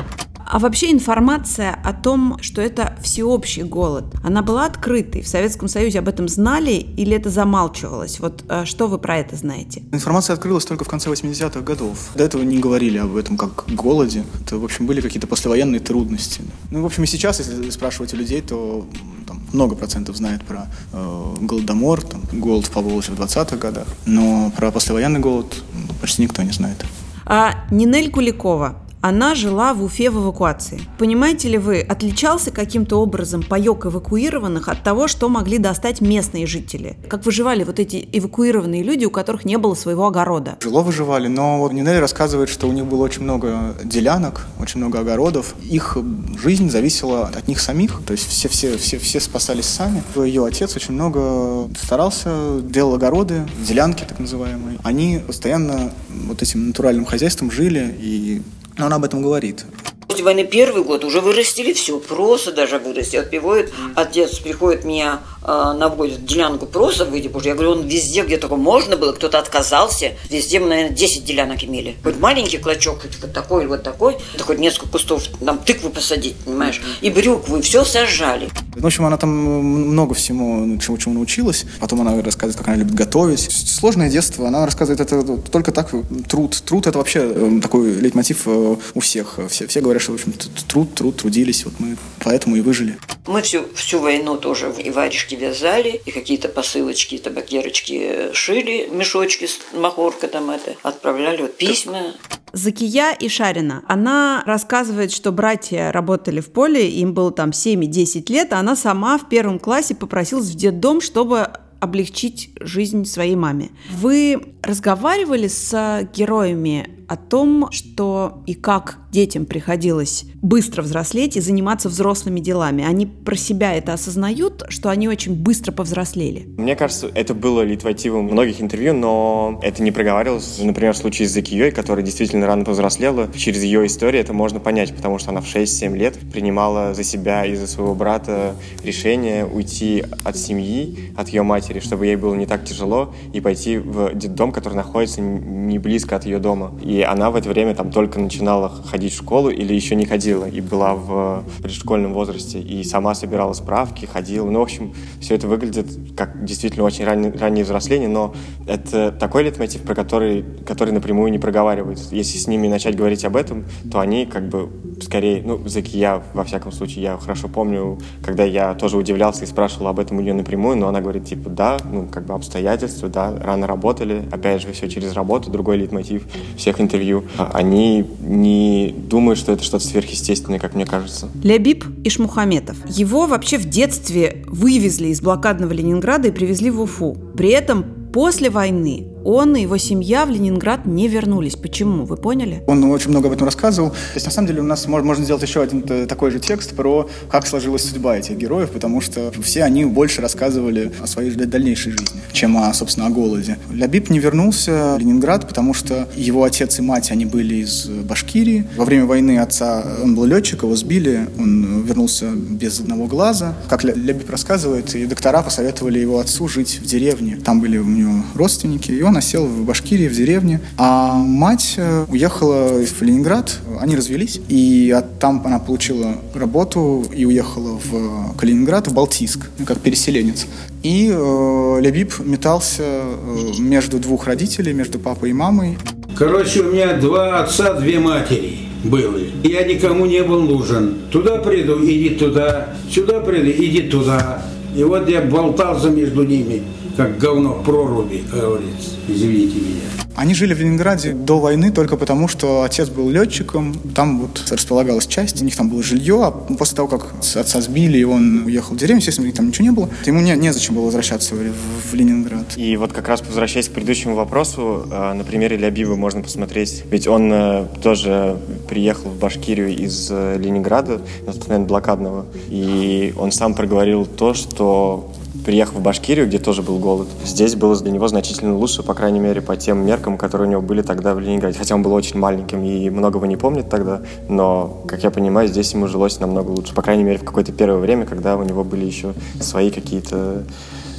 А 0.52 0.60
вообще 0.60 0.92
информация 0.92 1.80
о 1.82 1.94
том, 1.94 2.38
что 2.42 2.62
это 2.62 2.98
всеобщий 3.02 3.64
голод, 3.64 4.04
она 4.22 4.42
была 4.42 4.66
открытой? 4.66 5.22
В 5.22 5.28
Советском 5.30 5.70
Союзе 5.70 6.00
об 6.00 6.10
этом 6.10 6.28
знали 6.28 6.72
или 6.72 7.16
это 7.16 7.30
замалчивалось? 7.30 8.20
Вот 8.20 8.44
э, 8.50 8.66
что 8.66 8.90
вы 8.90 8.98
про 8.98 9.20
это 9.20 9.38
знаете? 9.38 9.82
Информация 9.94 10.34
открылась 10.34 10.66
только 10.66 10.84
в 10.84 10.90
конце 10.90 11.10
80-х 11.10 11.62
годов. 11.62 12.10
До 12.16 12.26
этого 12.26 12.42
не 12.42 12.60
говорили 12.60 12.98
об 12.98 13.16
этом 13.16 13.38
как 13.38 13.64
голоде. 13.70 14.26
Это, 14.42 14.58
в 14.58 14.66
общем, 14.66 14.88
были 14.88 15.00
какие-то 15.00 15.26
послевоенные 15.26 15.80
трудности. 15.80 16.42
Ну, 16.70 16.82
в 16.82 16.86
общем, 16.86 17.06
и 17.06 17.08
сейчас, 17.08 17.40
если 17.40 17.70
спрашивать 17.70 18.14
у 18.14 18.18
людей, 18.18 18.42
то 18.42 18.86
там, 19.26 19.42
много 19.54 19.76
процентов 19.76 20.18
знает 20.18 20.44
про 20.44 20.68
э, 20.92 21.36
голодомор, 21.40 22.02
там, 22.02 22.24
голод 22.34 22.66
в 22.66 22.72
Поволжье 22.72 23.16
в 23.16 23.22
20-х 23.22 23.56
годах, 23.56 23.88
но 24.06 24.52
про 24.58 24.70
послевоенный 24.72 25.22
голод 25.22 25.64
почти 26.02 26.24
никто 26.24 26.42
не 26.42 26.52
знает. 26.52 26.86
А 27.26 27.66
Нинель 27.72 28.12
Куликова, 28.12 28.76
она 29.02 29.36
жила 29.36 29.74
в 29.74 29.84
Уфе 29.84 30.10
в 30.10 30.18
эвакуации. 30.18 30.80
Понимаете 30.98 31.50
ли 31.50 31.58
вы, 31.58 31.82
отличался 31.82 32.52
каким-то 32.52 32.98
образом 32.98 33.44
паек 33.44 33.86
эвакуированных 33.86 34.68
от 34.68 34.84
того, 34.84 35.08
что 35.08 35.28
могли 35.28 35.58
достать 35.58 36.02
местные 36.02 36.46
жители? 36.46 36.98
Как 37.10 37.26
выживали 37.26 37.64
вот 37.64 37.80
эти 37.80 38.08
эвакуированные 38.12 38.84
люди, 38.84 39.06
у 39.06 39.10
которых 39.10 39.44
не 39.44 39.58
было 39.58 39.74
своего 39.74 40.06
огорода? 40.06 40.58
Жило 40.62 40.82
выживали, 40.82 41.28
но 41.28 41.60
вот 41.60 41.74
Нинель 41.74 42.00
рассказывает, 42.00 42.50
что 42.50 42.68
у 42.68 42.72
них 42.72 42.86
было 42.86 43.04
очень 43.04 43.24
много 43.24 43.76
делянок, 43.84 44.46
очень 44.60 44.80
много 44.80 45.00
огородов. 45.00 45.56
Их 45.64 45.98
жизнь 46.42 46.70
зависела 46.70 47.28
от 47.28 47.48
них 47.48 47.60
самих, 47.60 48.02
то 48.06 48.14
есть 48.14 48.28
все, 48.28 48.48
все, 48.50 48.78
все, 48.78 49.00
все 49.00 49.20
спасались 49.20 49.66
сами. 49.66 50.04
Ее 50.16 50.46
отец 50.46 50.76
очень 50.76 50.94
много 50.94 51.68
старался, 51.82 52.62
делал 52.62 52.94
огороды, 52.96 53.48
делянки 53.66 54.04
так 54.08 54.20
называемые. 54.20 54.78
Они 54.84 55.20
постоянно 55.26 55.92
вот 56.28 56.42
этим 56.42 56.68
натуральным 56.68 57.06
хозяйством 57.06 57.50
жили 57.50 57.96
и 58.00 58.42
но 58.78 58.86
она 58.86 58.96
об 58.98 59.04
этом 59.04 59.22
говорит. 59.22 59.66
После 60.12 60.26
войны 60.26 60.44
первый 60.44 60.84
год 60.84 61.06
уже 61.06 61.22
вырастили 61.22 61.72
все, 61.72 61.98
просто 61.98 62.52
даже 62.52 62.80
вырастили. 62.80 63.22
Отпевают, 63.22 63.72
отец 63.96 64.40
приходит 64.40 64.84
меня 64.84 65.22
э, 65.42 65.74
наводит 65.78 66.26
делянку 66.26 66.66
просто 66.66 67.06
боже. 67.06 67.48
Я 67.48 67.54
говорю, 67.54 67.72
он 67.72 67.88
везде, 67.88 68.24
где 68.24 68.38
только 68.38 68.58
можно 68.58 68.98
было, 68.98 69.14
кто-то 69.14 69.40
отказался. 69.40 70.12
Везде 70.30 70.60
мы, 70.60 70.68
наверное, 70.68 70.94
10 70.94 71.24
делянок 71.24 71.64
имели. 71.64 71.96
Хоть 72.04 72.20
маленький 72.20 72.58
клочок, 72.58 73.02
хоть 73.04 73.18
вот 73.22 73.32
такой, 73.32 73.68
вот 73.68 73.84
такой, 73.84 74.18
да 74.38 74.44
хоть 74.44 74.60
несколько 74.60 74.90
кустов, 74.90 75.24
там 75.44 75.60
тыквы 75.60 75.90
посадить, 75.90 76.36
понимаешь, 76.36 76.82
и 77.00 77.10
брюквы, 77.10 77.62
все 77.62 77.86
сажали. 77.86 78.50
В 78.76 78.86
общем, 78.86 79.06
она 79.06 79.18
там 79.18 79.30
много 79.30 80.14
всему, 80.14 80.78
чему, 80.80 80.98
чему 80.98 81.14
научилась. 81.16 81.66
Потом 81.80 82.02
она 82.02 82.22
рассказывает, 82.22 82.58
как 82.58 82.68
она 82.68 82.78
любит 82.78 82.96
готовить. 82.96 83.40
Сложное 83.40 84.10
детство, 84.10 84.48
она 84.48 84.66
рассказывает 84.66 85.00
это 85.00 85.38
только 85.38 85.72
так, 85.72 85.92
труд. 86.28 86.62
Труд– 86.66 86.88
это 86.88 86.98
вообще 86.98 87.22
э, 87.24 87.60
такой 87.62 87.94
лейтмотив 87.94 88.44
э, 88.46 88.76
у 88.94 89.00
всех. 89.00 89.40
Все, 89.50 89.68
все 89.68 89.82
говорят, 89.82 90.01
что, 90.02 90.12
в 90.12 90.16
общем, 90.16 90.34
труд, 90.68 90.94
труд, 90.96 91.18
трудились. 91.18 91.66
Вот 91.66 91.76
мы 91.80 91.98
поэтому 92.20 92.56
и 92.56 92.62
выжили. 92.62 92.98
Мы 93.28 93.42
всю, 93.42 93.66
всю 93.76 94.00
войну 94.00 94.38
тоже 94.38 94.74
и 94.78 94.90
варежки 94.90 95.36
вязали, 95.36 96.02
и 96.06 96.12
какие-то 96.12 96.50
посылочки, 96.50 97.18
табакерочки 97.18 98.34
шили, 98.34 98.90
мешочки 98.92 99.48
махорка 99.74 100.28
там 100.28 100.50
это, 100.50 100.76
отправляли 100.84 101.44
вот 101.44 101.58
письма. 101.58 102.14
Закия 102.54 103.14
и 103.14 103.30
Шарина. 103.30 103.84
Она 103.88 104.44
рассказывает, 104.46 105.12
что 105.12 105.32
братья 105.32 105.92
работали 105.92 106.42
в 106.42 106.52
поле, 106.52 106.90
им 106.90 107.14
было 107.14 107.32
там 107.32 107.52
7-10 107.52 108.32
лет, 108.32 108.54
а 108.54 108.60
она 108.60 108.76
сама 108.76 109.18
в 109.18 109.30
первом 109.30 109.60
классе 109.60 109.96
попросилась 109.96 110.50
в 110.50 110.56
детдом, 110.56 111.00
чтобы 111.00 111.48
облегчить 111.80 112.52
жизнь 112.60 113.06
своей 113.06 113.36
маме. 113.36 113.72
Вы 113.90 114.56
разговаривали 114.62 115.48
с 115.48 116.08
героями 116.14 117.06
о 117.08 117.18
том, 117.18 117.72
что 117.72 118.44
и 118.46 118.54
как 118.54 119.00
детям 119.12 119.46
приходилось 119.46 120.26
быстро 120.42 120.82
взрослеть 120.82 121.38
и 121.38 121.42
заниматься 121.42 121.90
взрослыми 121.90 122.40
делами. 122.40 122.84
Они 122.84 123.06
про 123.06 123.36
себя 123.36 123.76
это 123.76 123.94
осознают, 123.94 124.64
что 124.70 124.90
они 124.90 125.08
очень 125.08 125.36
быстро 125.36 125.72
повзрослели. 125.72 126.48
Мне 126.58 126.76
кажется, 126.76 127.12
это 127.14 127.34
было 127.34 127.62
литвативом 127.62 128.26
многих 128.26 128.62
интервью, 128.62 128.94
но 128.94 129.60
это 129.62 129.84
не 129.84 129.92
проговаривалось. 129.92 130.60
Например, 130.62 130.94
в 130.94 130.98
случае 130.98 131.28
с 131.28 131.32
Закией, 131.32 131.72
которая 131.72 132.04
действительно 132.04 132.48
рано 132.48 132.66
повзрослела, 132.66 133.30
через 133.36 133.64
ее 133.64 133.86
историю 133.86 134.22
это 134.22 134.34
можно 134.34 134.60
понять, 134.60 134.96
потому 134.96 135.20
что 135.20 135.32
она 135.32 135.42
в 135.42 135.46
6-7 135.46 135.96
лет 135.96 136.18
принимала 136.32 136.94
за 136.94 137.04
себя 137.04 137.46
и 137.46 137.56
за 137.56 137.68
своего 137.68 137.94
брата 137.94 138.56
решение 138.84 139.46
уйти 139.46 140.04
от 140.24 140.38
семьи, 140.38 141.12
от 141.18 141.30
ее 141.30 141.44
матери, 141.44 141.80
чтобы 141.80 142.06
ей 142.06 142.16
было 142.16 142.34
не 142.36 142.46
так 142.46 142.64
тяжело, 142.66 143.14
и 143.34 143.42
пойти 143.42 143.78
в 143.78 144.14
детдом, 144.16 144.52
который 144.52 144.76
находится 144.76 145.22
не 145.22 145.78
близко 145.78 146.16
от 146.16 146.26
ее 146.26 146.40
дома. 146.40 146.74
И 146.82 147.02
она 147.02 147.30
в 147.32 147.36
это 147.36 147.50
время 147.50 147.76
там 147.76 147.92
только 147.92 148.20
начинала 148.20 148.70
ходить 148.70 149.01
в 149.10 149.14
школу 149.14 149.50
или 149.50 149.74
еще 149.74 149.96
не 149.96 150.06
ходила 150.06 150.46
и 150.46 150.62
была 150.62 150.96
в 150.96 151.44
предшкольном 151.62 152.14
возрасте 152.14 152.60
и 152.60 152.84
сама 152.84 153.16
собирала 153.16 153.54
справки, 153.54 154.06
ходила. 154.06 154.50
Ну, 154.50 154.60
в 154.60 154.64
общем, 154.64 154.94
все 155.20 155.36
это 155.36 155.48
выглядит 155.48 155.88
как 156.16 156.44
действительно 156.44 156.86
очень 156.86 157.06
раннее, 157.06 157.32
раннее 157.32 157.64
взросление, 157.64 158.10
но 158.10 158.34
это 158.68 159.12
такой 159.12 159.44
лейтмотив, 159.44 159.82
про 159.82 159.96
который, 159.96 160.44
который 160.66 160.94
напрямую 160.94 161.32
не 161.32 161.40
проговаривается. 161.40 162.16
Если 162.16 162.38
с 162.38 162.48
ними 162.48 162.68
начать 162.68 162.96
говорить 162.96 163.26
об 163.26 163.36
этом, 163.36 163.66
то 163.92 164.00
они 164.00 164.26
как 164.26 164.50
бы 164.50 164.70
скорее, 165.02 165.42
ну, 165.44 165.68
Заки, 165.68 165.98
я, 165.98 166.22
во 166.34 166.44
всяком 166.44 166.72
случае, 166.72 167.04
я 167.04 167.18
хорошо 167.18 167.48
помню, 167.48 168.00
когда 168.24 168.44
я 168.44 168.74
тоже 168.74 168.98
удивлялся 168.98 169.44
и 169.44 169.48
спрашивал 169.48 169.88
об 169.88 170.00
этом 170.00 170.18
у 170.18 170.22
нее 170.22 170.34
напрямую, 170.34 170.78
но 170.78 170.88
она 170.88 171.02
говорит, 171.02 171.26
типа, 171.26 171.50
да, 171.50 171.78
ну, 171.92 172.08
как 172.08 172.26
бы 172.26 172.34
обстоятельства, 172.34 173.10
да, 173.10 173.36
рано 173.40 173.68
работали, 173.68 174.24
опять 174.32 174.62
же, 174.62 174.72
все 174.74 174.90
через 174.90 175.14
работу, 175.14 175.50
другой 175.50 175.78
лейтмотив 175.78 176.28
всех 176.58 176.80
интервью. 176.80 177.24
Они 177.38 178.06
не 178.20 178.91
думают, 178.92 179.40
что 179.40 179.52
это 179.52 179.64
что-то 179.64 179.86
сверхъестественное, 179.86 180.60
как 180.60 180.76
мне 180.76 180.86
кажется. 180.86 181.30
Лябиб 181.44 181.86
Ишмухаметов. 182.04 182.78
Его 182.88 183.28
вообще 183.28 183.58
в 183.58 183.66
детстве 183.66 184.44
вывезли 184.48 185.08
из 185.08 185.22
блокадного 185.22 185.74
Ленинграда 185.74 186.28
и 186.30 186.32
привезли 186.32 186.70
в 186.70 186.82
Уфу. 186.82 187.18
При 187.36 187.50
этом 187.50 187.86
после 188.14 188.50
войны 188.50 189.11
он 189.24 189.56
и 189.56 189.62
его 189.62 189.78
семья 189.78 190.26
в 190.26 190.30
Ленинград 190.30 190.86
не 190.86 191.08
вернулись. 191.08 191.56
Почему? 191.56 192.06
Вы 192.06 192.18
поняли? 192.18 192.64
Он 192.68 192.84
очень 192.86 193.10
много 193.10 193.28
об 193.28 193.34
этом 193.34 193.46
рассказывал. 193.46 193.92
То 193.92 194.16
есть, 194.16 194.26
на 194.26 194.32
самом 194.32 194.48
деле, 194.48 194.62
у 194.62 194.66
нас 194.66 194.88
можно 194.88 195.24
сделать 195.24 195.44
еще 195.44 195.62
один 195.62 195.82
такой 195.82 196.32
же 196.32 196.40
текст 196.40 196.76
про 196.76 197.10
как 197.30 197.48
сложилась 197.48 197.84
судьба 197.84 198.18
этих 198.18 198.38
героев, 198.38 198.72
потому 198.72 199.02
что 199.02 199.32
все 199.42 199.64
они 199.64 199.86
больше 199.86 200.22
рассказывали 200.22 200.92
о 201.02 201.08
своей 201.08 201.32
дальнейшей 201.32 201.92
жизни, 201.92 202.22
чем, 202.32 202.58
о, 202.58 202.74
собственно, 202.74 203.08
о 203.08 203.10
голоде. 203.10 203.58
Лябиб 203.72 204.10
не 204.10 204.20
вернулся 204.20 204.96
в 204.98 205.00
Ленинград, 205.00 205.48
потому 205.48 205.74
что 205.74 206.08
его 206.16 206.44
отец 206.44 206.80
и 206.80 206.82
мать, 206.82 207.12
они 207.12 207.26
были 207.26 207.56
из 207.56 207.88
Башкирии. 207.88 208.68
Во 208.78 208.86
время 208.86 209.06
войны 209.06 209.40
отца, 209.40 209.84
он 210.04 210.16
был 210.16 210.26
летчик, 210.26 210.64
его 210.64 210.76
сбили, 210.76 211.28
он 211.38 211.84
вернулся 211.84 212.30
без 212.32 212.80
одного 212.80 213.06
глаза. 213.06 213.56
Как 213.70 213.84
Лябиб 213.84 214.30
рассказывает, 214.30 214.94
и 214.96 215.06
доктора 215.06 215.42
посоветовали 215.42 216.00
его 216.00 216.20
отцу 216.20 216.48
жить 216.48 216.80
в 216.82 216.86
деревне. 216.86 217.38
Там 217.44 217.62
были 217.62 217.78
у 217.78 217.86
него 217.86 218.24
родственники, 218.36 218.92
и 218.92 219.02
он 219.02 219.11
осел 219.18 219.46
в 219.46 219.66
Башкирии, 219.66 220.08
в 220.08 220.14
деревне. 220.14 220.62
А 220.78 221.14
мать 221.16 221.76
э, 221.78 222.06
уехала 222.10 222.84
в 222.84 223.02
Ленинград, 223.02 223.60
они 223.80 223.96
развелись, 223.96 224.40
и 224.48 224.96
там 225.20 225.42
она 225.46 225.60
получила 225.60 226.16
работу 226.34 227.06
и 227.14 227.26
уехала 227.26 227.80
в 227.84 228.36
Калининград, 228.38 228.88
в 228.88 228.94
Балтийск, 228.94 229.50
как 229.66 229.80
переселенец. 229.80 230.48
И 230.84 231.12
э, 231.14 231.78
Лябиб 231.82 232.14
метался 232.20 232.84
э, 232.84 233.60
между 233.60 234.00
двух 234.00 234.26
родителей, 234.26 234.74
между 234.74 235.00
папой 235.00 235.32
и 235.32 235.34
мамой. 235.34 235.78
Короче, 236.18 236.62
у 236.62 236.72
меня 236.72 236.94
два 236.94 237.44
отца, 237.44 237.74
две 237.74 238.00
матери 238.00 238.60
были. 238.84 239.32
Я 239.44 239.64
никому 239.64 240.06
не 240.06 240.24
был 240.24 240.42
нужен. 240.42 240.96
Туда 241.12 241.38
приду, 241.38 241.84
иди 241.84 242.12
туда. 242.12 242.70
Сюда 242.90 243.20
приду, 243.20 243.50
иди 243.50 243.84
туда. 243.84 244.44
И 244.76 244.84
вот 244.84 245.08
я 245.10 245.22
болтался 245.22 245.90
между 245.90 246.24
ними 246.24 246.64
как 246.96 247.18
говно 247.18 247.54
в 247.54 247.64
проруби, 247.64 248.24
говорится. 248.32 248.92
Извините 249.08 249.58
меня. 249.58 249.82
Они 250.16 250.34
жили 250.34 250.54
в 250.54 250.60
Ленинграде 250.60 251.14
до 251.14 251.40
войны 251.40 251.72
только 251.72 251.96
потому, 251.96 252.28
что 252.28 252.64
отец 252.64 252.90
был 252.90 253.10
летчиком, 253.10 253.74
там 253.96 254.20
вот 254.20 254.44
располагалась 254.52 255.08
часть, 255.08 255.42
у 255.42 255.46
них 255.46 255.56
там 255.56 255.70
было 255.70 255.82
жилье, 255.82 256.26
а 256.26 256.32
после 256.32 256.76
того, 256.76 256.88
как 256.90 257.14
отца 257.36 257.62
сбили, 257.62 257.98
и 257.98 258.04
он 258.04 258.44
уехал 258.46 258.76
в 258.76 258.78
деревню, 258.78 259.00
естественно, 259.00 259.32
там 259.32 259.48
ничего 259.48 259.66
не 259.66 259.72
было, 259.72 259.90
ему 260.06 260.20
не, 260.20 260.36
незачем 260.36 260.76
было 260.76 260.86
возвращаться 260.86 261.34
в, 261.36 261.40
в 261.40 261.94
Ленинград. 261.94 262.46
И 262.58 262.76
вот 262.76 262.92
как 262.92 263.08
раз 263.08 263.24
возвращаясь 263.26 263.70
к 263.70 263.72
предыдущему 263.72 264.16
вопросу, 264.16 264.86
э, 264.92 265.14
на 265.14 265.24
примере 265.24 265.56
Лябива 265.56 265.96
можно 265.96 266.22
посмотреть, 266.22 266.84
ведь 266.92 267.08
он 267.08 267.32
э, 267.32 267.66
тоже 267.82 268.38
приехал 268.68 269.10
в 269.10 269.18
Башкирию 269.18 269.70
из 269.70 270.10
э, 270.12 270.38
Ленинграда, 270.38 271.02
на 271.26 271.34
тот 271.34 271.48
момент 271.48 271.68
блокадного, 271.68 272.26
и 272.50 273.14
он 273.18 273.32
сам 273.32 273.54
проговорил 273.54 274.06
то, 274.06 274.34
что 274.34 275.10
приехав 275.46 275.76
в 275.76 275.82
Башкирию, 275.82 276.28
где 276.28 276.40
тоже 276.40 276.62
был 276.62 276.80
голод, 276.80 277.08
здесь 277.24 277.56
было 277.56 277.76
для 277.76 277.92
него 277.92 278.08
значительно 278.08 278.56
лучше, 278.56 278.84
по 278.84 278.94
крайней 278.94 279.20
мере, 279.20 279.42
по 279.42 279.56
тем 279.56 279.86
меркам, 279.86 280.18
которые 280.18 280.48
у 280.48 280.52
него 280.52 280.62
были 280.62 280.82
тогда 280.82 281.14
в 281.14 281.20
Ленинграде. 281.20 281.58
Хотя 281.58 281.76
он 281.76 281.84
был 281.84 281.94
очень 281.94 282.20
маленьким 282.20 282.64
и 282.64 282.90
многого 282.90 283.28
не 283.28 283.38
помнит 283.38 283.70
тогда, 283.70 284.02
но, 284.30 284.84
как 284.88 285.04
я 285.04 285.12
понимаю, 285.12 285.48
здесь 285.48 285.74
ему 285.74 285.88
жилось 285.88 286.20
намного 286.20 286.52
лучше. 286.52 286.74
По 286.74 286.82
крайней 286.82 287.04
мере, 287.04 287.18
в 287.18 287.24
какое-то 287.24 287.52
первое 287.52 287.80
время, 287.80 288.06
когда 288.06 288.38
у 288.38 288.44
него 288.44 288.64
были 288.64 288.86
еще 288.86 289.14
свои 289.40 289.72
какие-то 289.72 290.44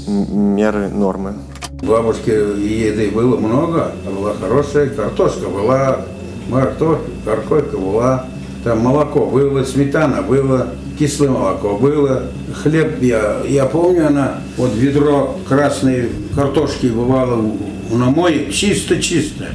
меры, 0.06 0.88
нормы. 0.88 1.34
Бабушки 1.82 2.30
еды 2.30 3.10
было 3.10 3.36
много, 3.36 3.92
была 4.06 4.34
хорошая 4.34 4.88
картошка, 4.88 5.48
была 5.48 6.04
морковь, 6.48 7.00
картошка 7.24 7.76
была, 7.76 8.26
там 8.64 8.80
молоко 8.80 9.26
было, 9.26 9.64
сметана 9.64 10.22
было, 10.22 10.68
кислое 10.98 11.30
молоко 11.30 11.76
было, 11.76 12.24
хлеб, 12.62 13.02
я, 13.02 13.42
я 13.48 13.66
помню, 13.66 14.06
она, 14.06 14.38
вот 14.56 14.72
ведро 14.74 15.38
красной 15.48 16.10
картошки 16.34 16.86
бывало 16.86 17.42
на 17.90 18.06
мой 18.06 18.50
чисто-чисто. 18.52 19.46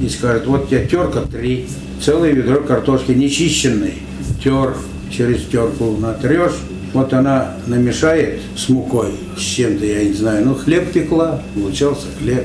И 0.00 0.08
скажет, 0.08 0.46
вот 0.46 0.68
тебе 0.68 0.86
терка 0.86 1.22
три, 1.22 1.66
целое 2.02 2.32
ведро 2.32 2.60
картошки 2.60 3.12
нечищенной, 3.12 3.94
тер, 4.42 4.74
через 5.10 5.44
терку 5.44 5.96
натрешь, 5.98 6.52
вот 6.92 7.12
она 7.14 7.54
намешает 7.66 8.40
с 8.56 8.68
мукой, 8.68 9.12
с 9.36 9.40
чем-то, 9.40 9.84
я 9.86 10.04
не 10.04 10.12
знаю, 10.12 10.44
ну 10.44 10.54
хлеб 10.54 10.92
пекла, 10.92 11.42
получался 11.54 12.06
хлеб. 12.18 12.44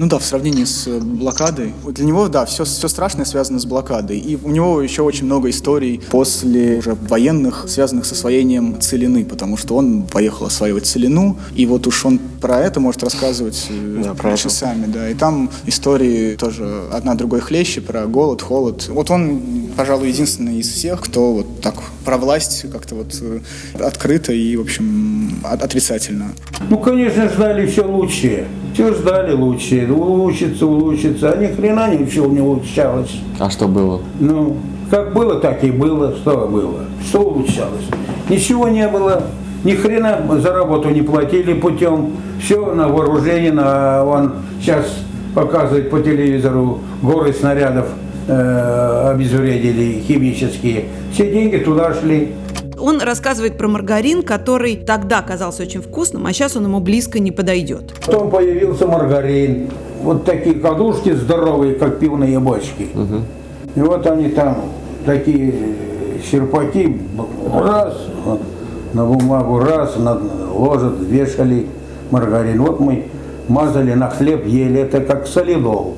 Ну 0.00 0.06
да, 0.06 0.18
в 0.18 0.24
сравнении 0.24 0.64
с 0.64 0.86
э, 0.86 0.98
блокадой. 0.98 1.74
Для 1.86 2.06
него, 2.06 2.28
да, 2.28 2.46
все, 2.46 2.64
все 2.64 2.88
страшное 2.88 3.26
связано 3.26 3.58
с 3.58 3.66
блокадой. 3.66 4.18
И 4.18 4.38
у 4.42 4.48
него 4.48 4.80
еще 4.80 5.02
очень 5.02 5.26
много 5.26 5.50
историй 5.50 6.00
после 6.10 6.78
уже 6.78 6.94
военных, 6.94 7.66
связанных 7.68 8.06
с 8.06 8.12
освоением 8.12 8.80
Целины, 8.80 9.26
потому 9.26 9.58
что 9.58 9.76
он 9.76 10.04
поехал 10.04 10.46
осваивать 10.46 10.86
Целину, 10.86 11.36
и 11.54 11.66
вот 11.66 11.86
уж 11.86 12.06
он 12.06 12.18
про 12.40 12.60
это 12.60 12.80
может 12.80 13.02
рассказывать 13.04 13.66
э, 13.68 14.02
да, 14.02 14.14
про 14.14 14.38
часами, 14.38 14.84
это. 14.84 14.92
да. 14.92 15.10
И 15.10 15.12
там 15.12 15.50
истории 15.66 16.34
тоже 16.34 16.84
одна 16.90 17.14
другой 17.14 17.40
хлеще, 17.40 17.82
про 17.82 18.06
голод, 18.06 18.40
холод. 18.40 18.88
Вот 18.88 19.10
он, 19.10 19.68
пожалуй, 19.76 20.08
единственный 20.08 20.60
из 20.60 20.70
всех, 20.70 21.02
кто 21.02 21.34
вот 21.34 21.60
так 21.60 21.74
про 22.06 22.16
власть 22.16 22.64
как-то 22.72 22.94
вот 22.94 23.18
э, 23.20 23.40
открыто 23.78 24.32
и, 24.32 24.56
в 24.56 24.62
общем, 24.62 25.40
отрицательно. 25.44 26.32
Ну, 26.70 26.78
конечно, 26.78 27.28
ждали 27.28 27.66
все 27.66 27.86
лучшее. 27.86 28.48
Все 28.72 28.94
ждали 28.94 29.32
лучшее 29.32 29.92
улучшится, 29.92 30.66
улучшится, 30.66 31.32
а 31.32 31.36
ни 31.36 31.46
хрена 31.48 31.94
ничего 31.94 32.26
не 32.26 32.40
улучшалось. 32.40 33.20
А 33.38 33.50
что 33.50 33.66
было? 33.66 34.00
Ну, 34.18 34.56
как 34.90 35.12
было, 35.12 35.36
так 35.40 35.62
и 35.64 35.70
было. 35.70 36.14
Что 36.16 36.48
было? 36.48 36.84
Что 37.04 37.20
улучшалось? 37.20 37.84
Ничего 38.28 38.68
не 38.68 38.86
было. 38.88 39.24
Ни 39.64 39.72
хрена 39.72 40.20
за 40.38 40.52
работу 40.52 40.88
не 40.90 41.02
платили 41.02 41.54
путем. 41.54 42.12
Все 42.42 42.74
на 42.74 42.88
вооружение, 42.88 43.52
на 43.52 44.04
он 44.04 44.32
сейчас 44.60 44.86
показывает 45.34 45.90
по 45.90 46.00
телевизору 46.00 46.80
горы 47.02 47.32
снарядов 47.32 47.86
э, 48.26 49.10
обезвредили 49.12 50.00
химические. 50.06 50.86
Все 51.12 51.30
деньги 51.30 51.58
туда 51.58 51.94
шли. 51.94 52.32
Он 52.80 53.00
рассказывает 53.00 53.58
про 53.58 53.68
маргарин, 53.68 54.22
который 54.22 54.76
тогда 54.76 55.22
казался 55.22 55.62
очень 55.62 55.82
вкусным, 55.82 56.26
а 56.26 56.32
сейчас 56.32 56.56
он 56.56 56.64
ему 56.64 56.80
близко 56.80 57.18
не 57.18 57.30
подойдет. 57.30 57.92
Потом 58.06 58.30
появился 58.30 58.86
маргарин. 58.86 59.70
Вот 60.02 60.24
такие 60.24 60.54
кадушки 60.56 61.12
здоровые, 61.12 61.74
как 61.74 61.98
пивные 61.98 62.40
бочки. 62.40 62.88
Угу. 62.94 63.22
И 63.76 63.80
вот 63.80 64.06
они 64.06 64.30
там, 64.30 64.56
такие 65.04 65.54
серпаки, 66.30 67.00
раз, 67.52 67.94
на 68.94 69.04
бумагу 69.04 69.58
раз, 69.58 69.96
на, 69.96 70.18
ложат, 70.52 71.00
вешали 71.00 71.66
маргарин. 72.10 72.62
Вот 72.62 72.80
мы 72.80 73.06
мазали 73.48 73.94
на 73.94 74.08
хлеб, 74.08 74.46
ели, 74.46 74.80
это 74.80 75.00
как 75.00 75.26
солидол. 75.26 75.96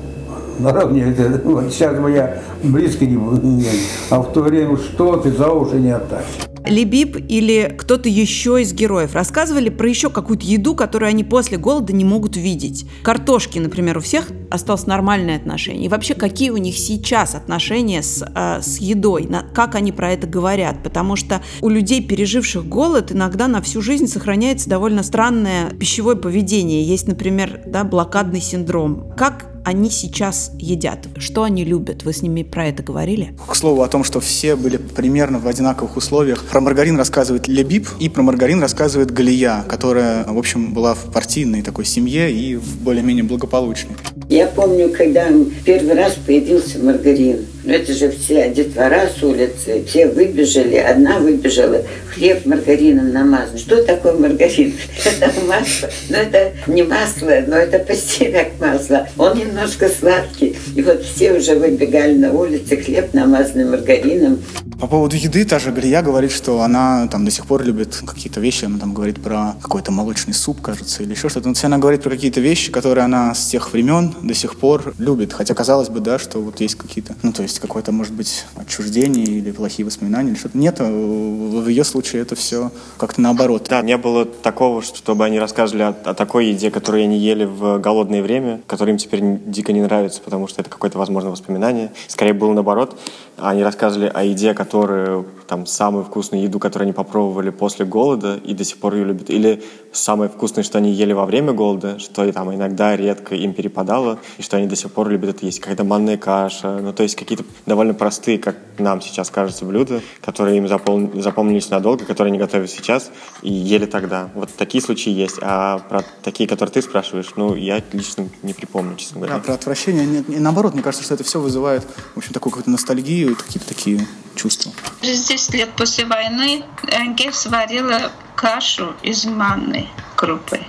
Наравне, 0.59 1.15
это, 1.17 1.41
вот 1.45 1.71
сейчас 1.71 1.97
бы 1.97 2.11
я 2.11 2.39
близко 2.61 3.05
не, 3.05 3.15
не 3.15 3.65
а 4.09 4.21
в 4.21 4.31
то 4.33 4.41
время 4.41 4.77
что 4.77 5.17
ты 5.17 5.31
за 5.31 5.49
уши 5.51 5.77
не 5.77 5.91
оттащишь. 5.91 6.52
Либиб 6.65 7.17
или 7.29 7.73
кто-то 7.77 8.09
еще 8.09 8.61
из 8.61 8.73
героев 8.73 9.15
рассказывали 9.15 9.69
про 9.69 9.87
еще 9.87 10.09
какую-то 10.09 10.45
еду, 10.45 10.75
которую 10.75 11.09
они 11.09 11.23
после 11.23 11.57
голода 11.57 11.93
не 11.93 12.05
могут 12.05 12.37
видеть. 12.37 12.85
Картошки, 13.03 13.59
например, 13.59 13.97
у 13.97 14.01
всех 14.01 14.31
осталось 14.49 14.85
нормальное 14.85 15.37
отношение. 15.37 15.85
И 15.85 15.89
вообще, 15.89 16.13
какие 16.13 16.49
у 16.51 16.57
них 16.57 16.77
сейчас 16.77 17.35
отношения 17.35 18.01
с, 18.01 18.23
э, 18.23 18.61
с 18.61 18.77
едой, 18.79 19.25
на, 19.25 19.43
как 19.43 19.75
они 19.75 19.91
про 19.91 20.11
это 20.11 20.27
говорят. 20.27 20.83
Потому 20.83 21.15
что 21.15 21.41
у 21.61 21.69
людей, 21.69 22.01
переживших 22.01 22.65
голод, 22.65 23.11
иногда 23.11 23.47
на 23.47 23.61
всю 23.61 23.81
жизнь 23.81 24.07
сохраняется 24.07 24.69
довольно 24.69 25.03
странное 25.03 25.71
пищевое 25.71 26.15
поведение. 26.15 26.83
Есть, 26.83 27.07
например, 27.07 27.61
да, 27.65 27.83
блокадный 27.83 28.41
синдром. 28.41 29.11
Как 29.17 29.52
они 29.63 29.89
сейчас 29.89 30.51
едят? 30.57 31.07
Что 31.17 31.43
они 31.43 31.63
любят? 31.63 32.03
Вы 32.03 32.13
с 32.13 32.21
ними 32.21 32.43
про 32.43 32.67
это 32.67 32.83
говорили? 32.83 33.33
К 33.47 33.55
слову 33.55 33.81
о 33.81 33.87
том, 33.87 34.03
что 34.03 34.19
все 34.19 34.55
были 34.55 34.77
примерно 34.77 35.39
в 35.39 35.47
одинаковых 35.47 35.97
условиях. 35.97 36.43
Про 36.45 36.61
маргарин 36.61 36.97
рассказывает 36.97 37.47
Лебиб, 37.47 37.87
и 37.99 38.09
про 38.09 38.21
маргарин 38.21 38.61
рассказывает 38.61 39.11
Галия, 39.11 39.63
которая, 39.67 40.25
в 40.25 40.37
общем, 40.37 40.73
была 40.73 40.93
в 40.93 41.11
партийной 41.11 41.61
такой 41.61 41.85
семье 41.85 42.31
и 42.31 42.57
более-менее 42.57 43.23
благополучной. 43.23 43.95
Я 44.29 44.47
помню, 44.47 44.89
когда 44.89 45.27
первый 45.65 45.93
раз 45.93 46.15
появился 46.25 46.79
маргарин, 46.79 47.45
ну, 47.63 47.73
это 47.73 47.93
же 47.93 48.11
все 48.11 48.49
детвора 48.49 49.09
с 49.17 49.23
улицы, 49.23 49.83
все 49.87 50.07
выбежали, 50.07 50.75
одна 50.75 51.19
выбежала, 51.19 51.81
хлеб 52.13 52.45
маргарином 52.45 53.11
намазан. 53.13 53.57
Что 53.57 53.81
такое 53.83 54.13
маргарин? 54.13 54.73
Это 55.05 55.31
масло. 55.47 55.89
Но 56.09 56.17
ну, 56.17 56.23
это 56.23 56.51
не 56.67 56.83
масло, 56.83 57.31
но 57.47 57.55
это 57.55 57.79
почти 57.79 58.25
как 58.25 58.59
масло. 58.59 59.07
Он 59.17 59.37
немножко 59.37 59.89
сладкий. 59.89 60.57
И 60.75 60.81
вот 60.81 61.03
все 61.03 61.33
уже 61.33 61.55
выбегали 61.55 62.13
на 62.13 62.33
улице, 62.33 62.77
хлеб 62.77 63.13
намазанный 63.13 63.65
маргарином. 63.65 64.43
По 64.83 64.87
поводу 64.87 65.15
еды, 65.15 65.45
та 65.45 65.59
же 65.59 65.71
Галия 65.71 66.01
говорит, 66.01 66.33
что 66.33 66.61
она 66.61 67.07
там 67.07 67.23
до 67.23 67.31
сих 67.31 67.45
пор 67.45 67.63
любит 67.63 68.03
какие-то 68.05 68.41
вещи, 68.41 68.65
она 68.65 68.79
там 68.79 68.93
говорит 68.93 69.23
про 69.23 69.55
какой-то 69.61 69.93
молочный 69.93 70.33
суп, 70.33 70.59
кажется, 70.59 71.03
или 71.03 71.11
еще 71.11 71.29
что-то. 71.29 71.47
Но 71.47 71.55
она 71.63 71.77
говорит 71.77 72.03
про 72.03 72.09
какие-то 72.09 72.41
вещи, 72.41 72.69
которые 72.69 73.05
она 73.05 73.33
с 73.33 73.45
тех 73.45 73.71
времен 73.71 74.13
до 74.21 74.33
сих 74.33 74.57
пор 74.57 74.93
любит. 74.97 75.31
Хотя 75.31 75.53
казалось 75.53 75.87
бы, 75.87 76.01
да, 76.01 76.19
что 76.19 76.39
вот 76.39 76.59
есть 76.59 76.75
какие-то, 76.75 77.15
ну 77.21 77.31
то 77.31 77.43
есть 77.43 77.59
какое-то, 77.59 77.93
может 77.93 78.11
быть, 78.11 78.43
отчуждение 78.57 79.23
или 79.23 79.51
плохие 79.51 79.85
воспоминания 79.85 80.31
или 80.31 80.37
что-то. 80.37 80.57
Нет, 80.57 80.79
в 80.79 81.65
ее 81.69 81.85
случае 81.85 82.23
это 82.23 82.35
все 82.35 82.69
как-то 82.97 83.21
наоборот. 83.21 83.67
Да, 83.69 83.81
не 83.83 83.95
было 83.95 84.25
такого, 84.25 84.81
чтобы 84.81 85.23
они 85.23 85.39
рассказывали 85.39 85.83
о, 85.83 85.95
о 86.03 86.13
такой 86.13 86.47
еде, 86.47 86.71
которую 86.71 87.05
они 87.05 87.17
ели 87.19 87.45
в 87.45 87.79
голодное 87.79 88.21
время, 88.21 88.59
которая 88.67 88.95
им 88.95 88.97
теперь 88.97 89.21
дико 89.45 89.71
не 89.71 89.81
нравится, 89.81 90.19
потому 90.19 90.49
что 90.49 90.59
это 90.59 90.69
какое-то, 90.69 90.97
возможно, 90.97 91.29
воспоминание. 91.29 91.93
Скорее 92.09 92.33
было 92.33 92.51
наоборот. 92.51 92.99
Они 93.37 93.63
рассказывали 93.63 94.11
о 94.13 94.23
еде, 94.23 94.53
которую, 94.73 95.27
там, 95.45 95.67
самую 95.67 96.03
вкусную 96.03 96.41
еду, 96.41 96.57
которую 96.57 96.87
они 96.87 96.93
попробовали 96.93 97.51
после 97.51 97.85
голода 97.85 98.39
и 98.43 98.55
до 98.55 98.63
сих 98.63 98.79
пор 98.79 98.95
ее 98.95 99.05
любят. 99.05 99.29
Или 99.29 99.61
самое 99.91 100.31
вкусное, 100.31 100.63
что 100.63 100.79
они 100.79 100.91
ели 100.91 101.13
во 101.13 101.27
время 101.27 101.53
голода, 101.53 101.99
что 101.99 102.31
там 102.31 102.51
иногда 102.55 102.97
редко 102.97 103.35
им 103.35 103.53
перепадало, 103.53 104.17
и 104.39 104.41
что 104.41 104.57
они 104.57 104.65
до 104.65 104.75
сих 104.75 104.91
пор 104.91 105.09
любят 105.09 105.29
это 105.29 105.45
есть. 105.45 105.59
Какая-то 105.59 105.83
манная 105.83 106.17
каша, 106.17 106.79
ну, 106.81 106.91
то 106.91 107.03
есть 107.03 107.15
какие-то 107.15 107.43
довольно 107.67 107.93
простые, 107.93 108.39
как 108.39 108.55
нам 108.79 108.99
сейчас 108.99 109.29
кажется, 109.29 109.63
блюда, 109.63 110.01
которые 110.21 110.57
им 110.57 110.67
запом... 110.67 111.21
запомнились 111.21 111.69
надолго, 111.69 112.03
которые 112.05 112.31
они 112.31 112.39
готовят 112.39 112.71
сейчас 112.71 113.11
и 113.43 113.53
ели 113.53 113.85
тогда. 113.85 114.31
Вот 114.33 114.49
такие 114.57 114.83
случаи 114.83 115.11
есть. 115.11 115.37
А 115.41 115.77
про 115.87 116.03
такие, 116.23 116.49
которые 116.49 116.73
ты 116.73 116.81
спрашиваешь, 116.81 117.31
ну, 117.35 117.53
я 117.53 117.79
лично 117.91 118.27
не 118.41 118.53
припомню, 118.55 118.95
честно 118.95 119.19
говоря. 119.19 119.35
А 119.35 119.39
про 119.39 119.53
отвращение, 119.53 120.07
нет, 120.07 120.25
наоборот, 120.27 120.73
мне 120.73 120.81
кажется, 120.81 121.05
что 121.05 121.13
это 121.13 121.23
все 121.23 121.39
вызывает, 121.39 121.83
в 122.15 122.17
общем, 122.17 122.33
такую 122.33 122.49
какую-то 122.49 122.71
ностальгию, 122.71 123.35
какие-то 123.35 123.67
такие 123.67 123.99
чувства. 124.35 124.71
Через 125.01 125.27
10 125.27 125.53
лет 125.55 125.69
после 125.75 126.05
войны 126.05 126.63
Энге 126.91 127.31
сварила 127.31 128.11
кашу 128.35 128.95
из 129.01 129.25
манной 129.25 129.89
крупы. 130.15 130.61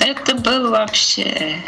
Это 0.00 0.34
был 0.34 0.70
вообще 0.70 1.62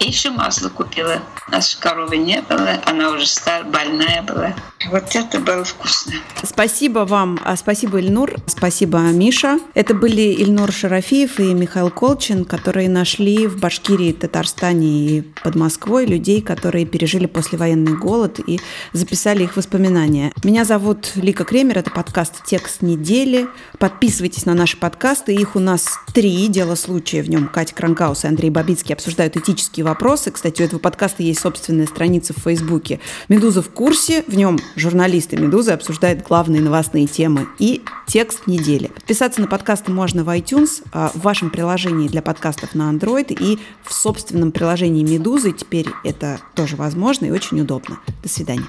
еще 0.00 0.30
масло 0.30 0.68
купила. 0.68 1.22
Нашей 1.48 1.78
коровы 1.80 2.16
не 2.16 2.40
было, 2.42 2.80
она 2.86 3.10
уже 3.10 3.26
старая, 3.26 3.64
больная 3.64 4.22
была. 4.22 4.54
Вот 4.90 5.14
это 5.14 5.38
было 5.38 5.64
вкусно. 5.64 6.14
Спасибо 6.42 7.00
вам, 7.00 7.38
а, 7.44 7.56
спасибо 7.56 8.00
Ильнур, 8.00 8.34
спасибо 8.46 8.98
Миша. 8.98 9.58
Это 9.74 9.94
были 9.94 10.20
Ильнур 10.20 10.72
Шарафиев 10.72 11.38
и 11.38 11.54
Михаил 11.54 11.90
Колчин, 11.90 12.44
которые 12.44 12.88
нашли 12.88 13.46
в 13.46 13.60
Башкирии, 13.60 14.12
Татарстане 14.12 14.86
и 14.86 15.20
под 15.42 15.54
Москвой 15.54 16.06
людей, 16.06 16.42
которые 16.42 16.84
пережили 16.84 17.26
послевоенный 17.26 17.96
голод 17.96 18.40
и 18.44 18.60
записали 18.92 19.44
их 19.44 19.56
воспоминания. 19.56 20.32
Меня 20.42 20.64
зовут 20.64 21.12
Лика 21.14 21.44
Кремер, 21.44 21.78
это 21.78 21.90
подкаст 21.90 22.44
«Текст 22.44 22.82
недели». 22.82 23.48
Подписывайтесь 23.78 24.46
на 24.46 24.54
наши 24.54 24.76
подкасты, 24.76 25.34
их 25.34 25.56
у 25.56 25.60
нас 25.60 25.98
три. 26.12 26.48
Дело 26.48 26.74
случая 26.74 27.22
в 27.22 27.30
нем 27.30 27.48
Катя 27.48 27.74
Кранкаус 27.74 28.24
и 28.24 28.28
Андрей 28.28 28.50
Бабицкий 28.50 28.94
обсуждают 28.94 29.36
этические 29.36 29.61
политические 29.62 29.84
вопросы. 29.84 30.30
Кстати, 30.30 30.62
у 30.62 30.64
этого 30.64 30.80
подкаста 30.80 31.22
есть 31.22 31.40
собственная 31.40 31.86
страница 31.86 32.32
в 32.32 32.42
Фейсбуке. 32.42 33.00
«Медуза 33.28 33.62
в 33.62 33.70
курсе». 33.70 34.24
В 34.26 34.34
нем 34.36 34.58
журналисты 34.76 35.36
«Медузы» 35.36 35.70
обсуждают 35.70 36.22
главные 36.26 36.60
новостные 36.60 37.06
темы. 37.06 37.46
И 37.58 37.82
текст 38.06 38.46
недели. 38.46 38.88
Подписаться 38.88 39.40
на 39.40 39.46
подкасты 39.46 39.92
можно 39.92 40.24
в 40.24 40.28
iTunes, 40.28 40.82
а, 40.92 41.10
в 41.14 41.20
вашем 41.22 41.50
приложении 41.50 42.08
для 42.08 42.22
подкастов 42.22 42.74
на 42.74 42.90
Android 42.90 43.32
и 43.38 43.58
в 43.84 43.92
собственном 43.92 44.50
приложении 44.50 45.04
«Медузы». 45.04 45.52
Теперь 45.52 45.86
это 46.04 46.40
тоже 46.54 46.76
возможно 46.76 47.26
и 47.26 47.30
очень 47.30 47.60
удобно. 47.60 47.98
До 48.22 48.28
свидания. 48.28 48.66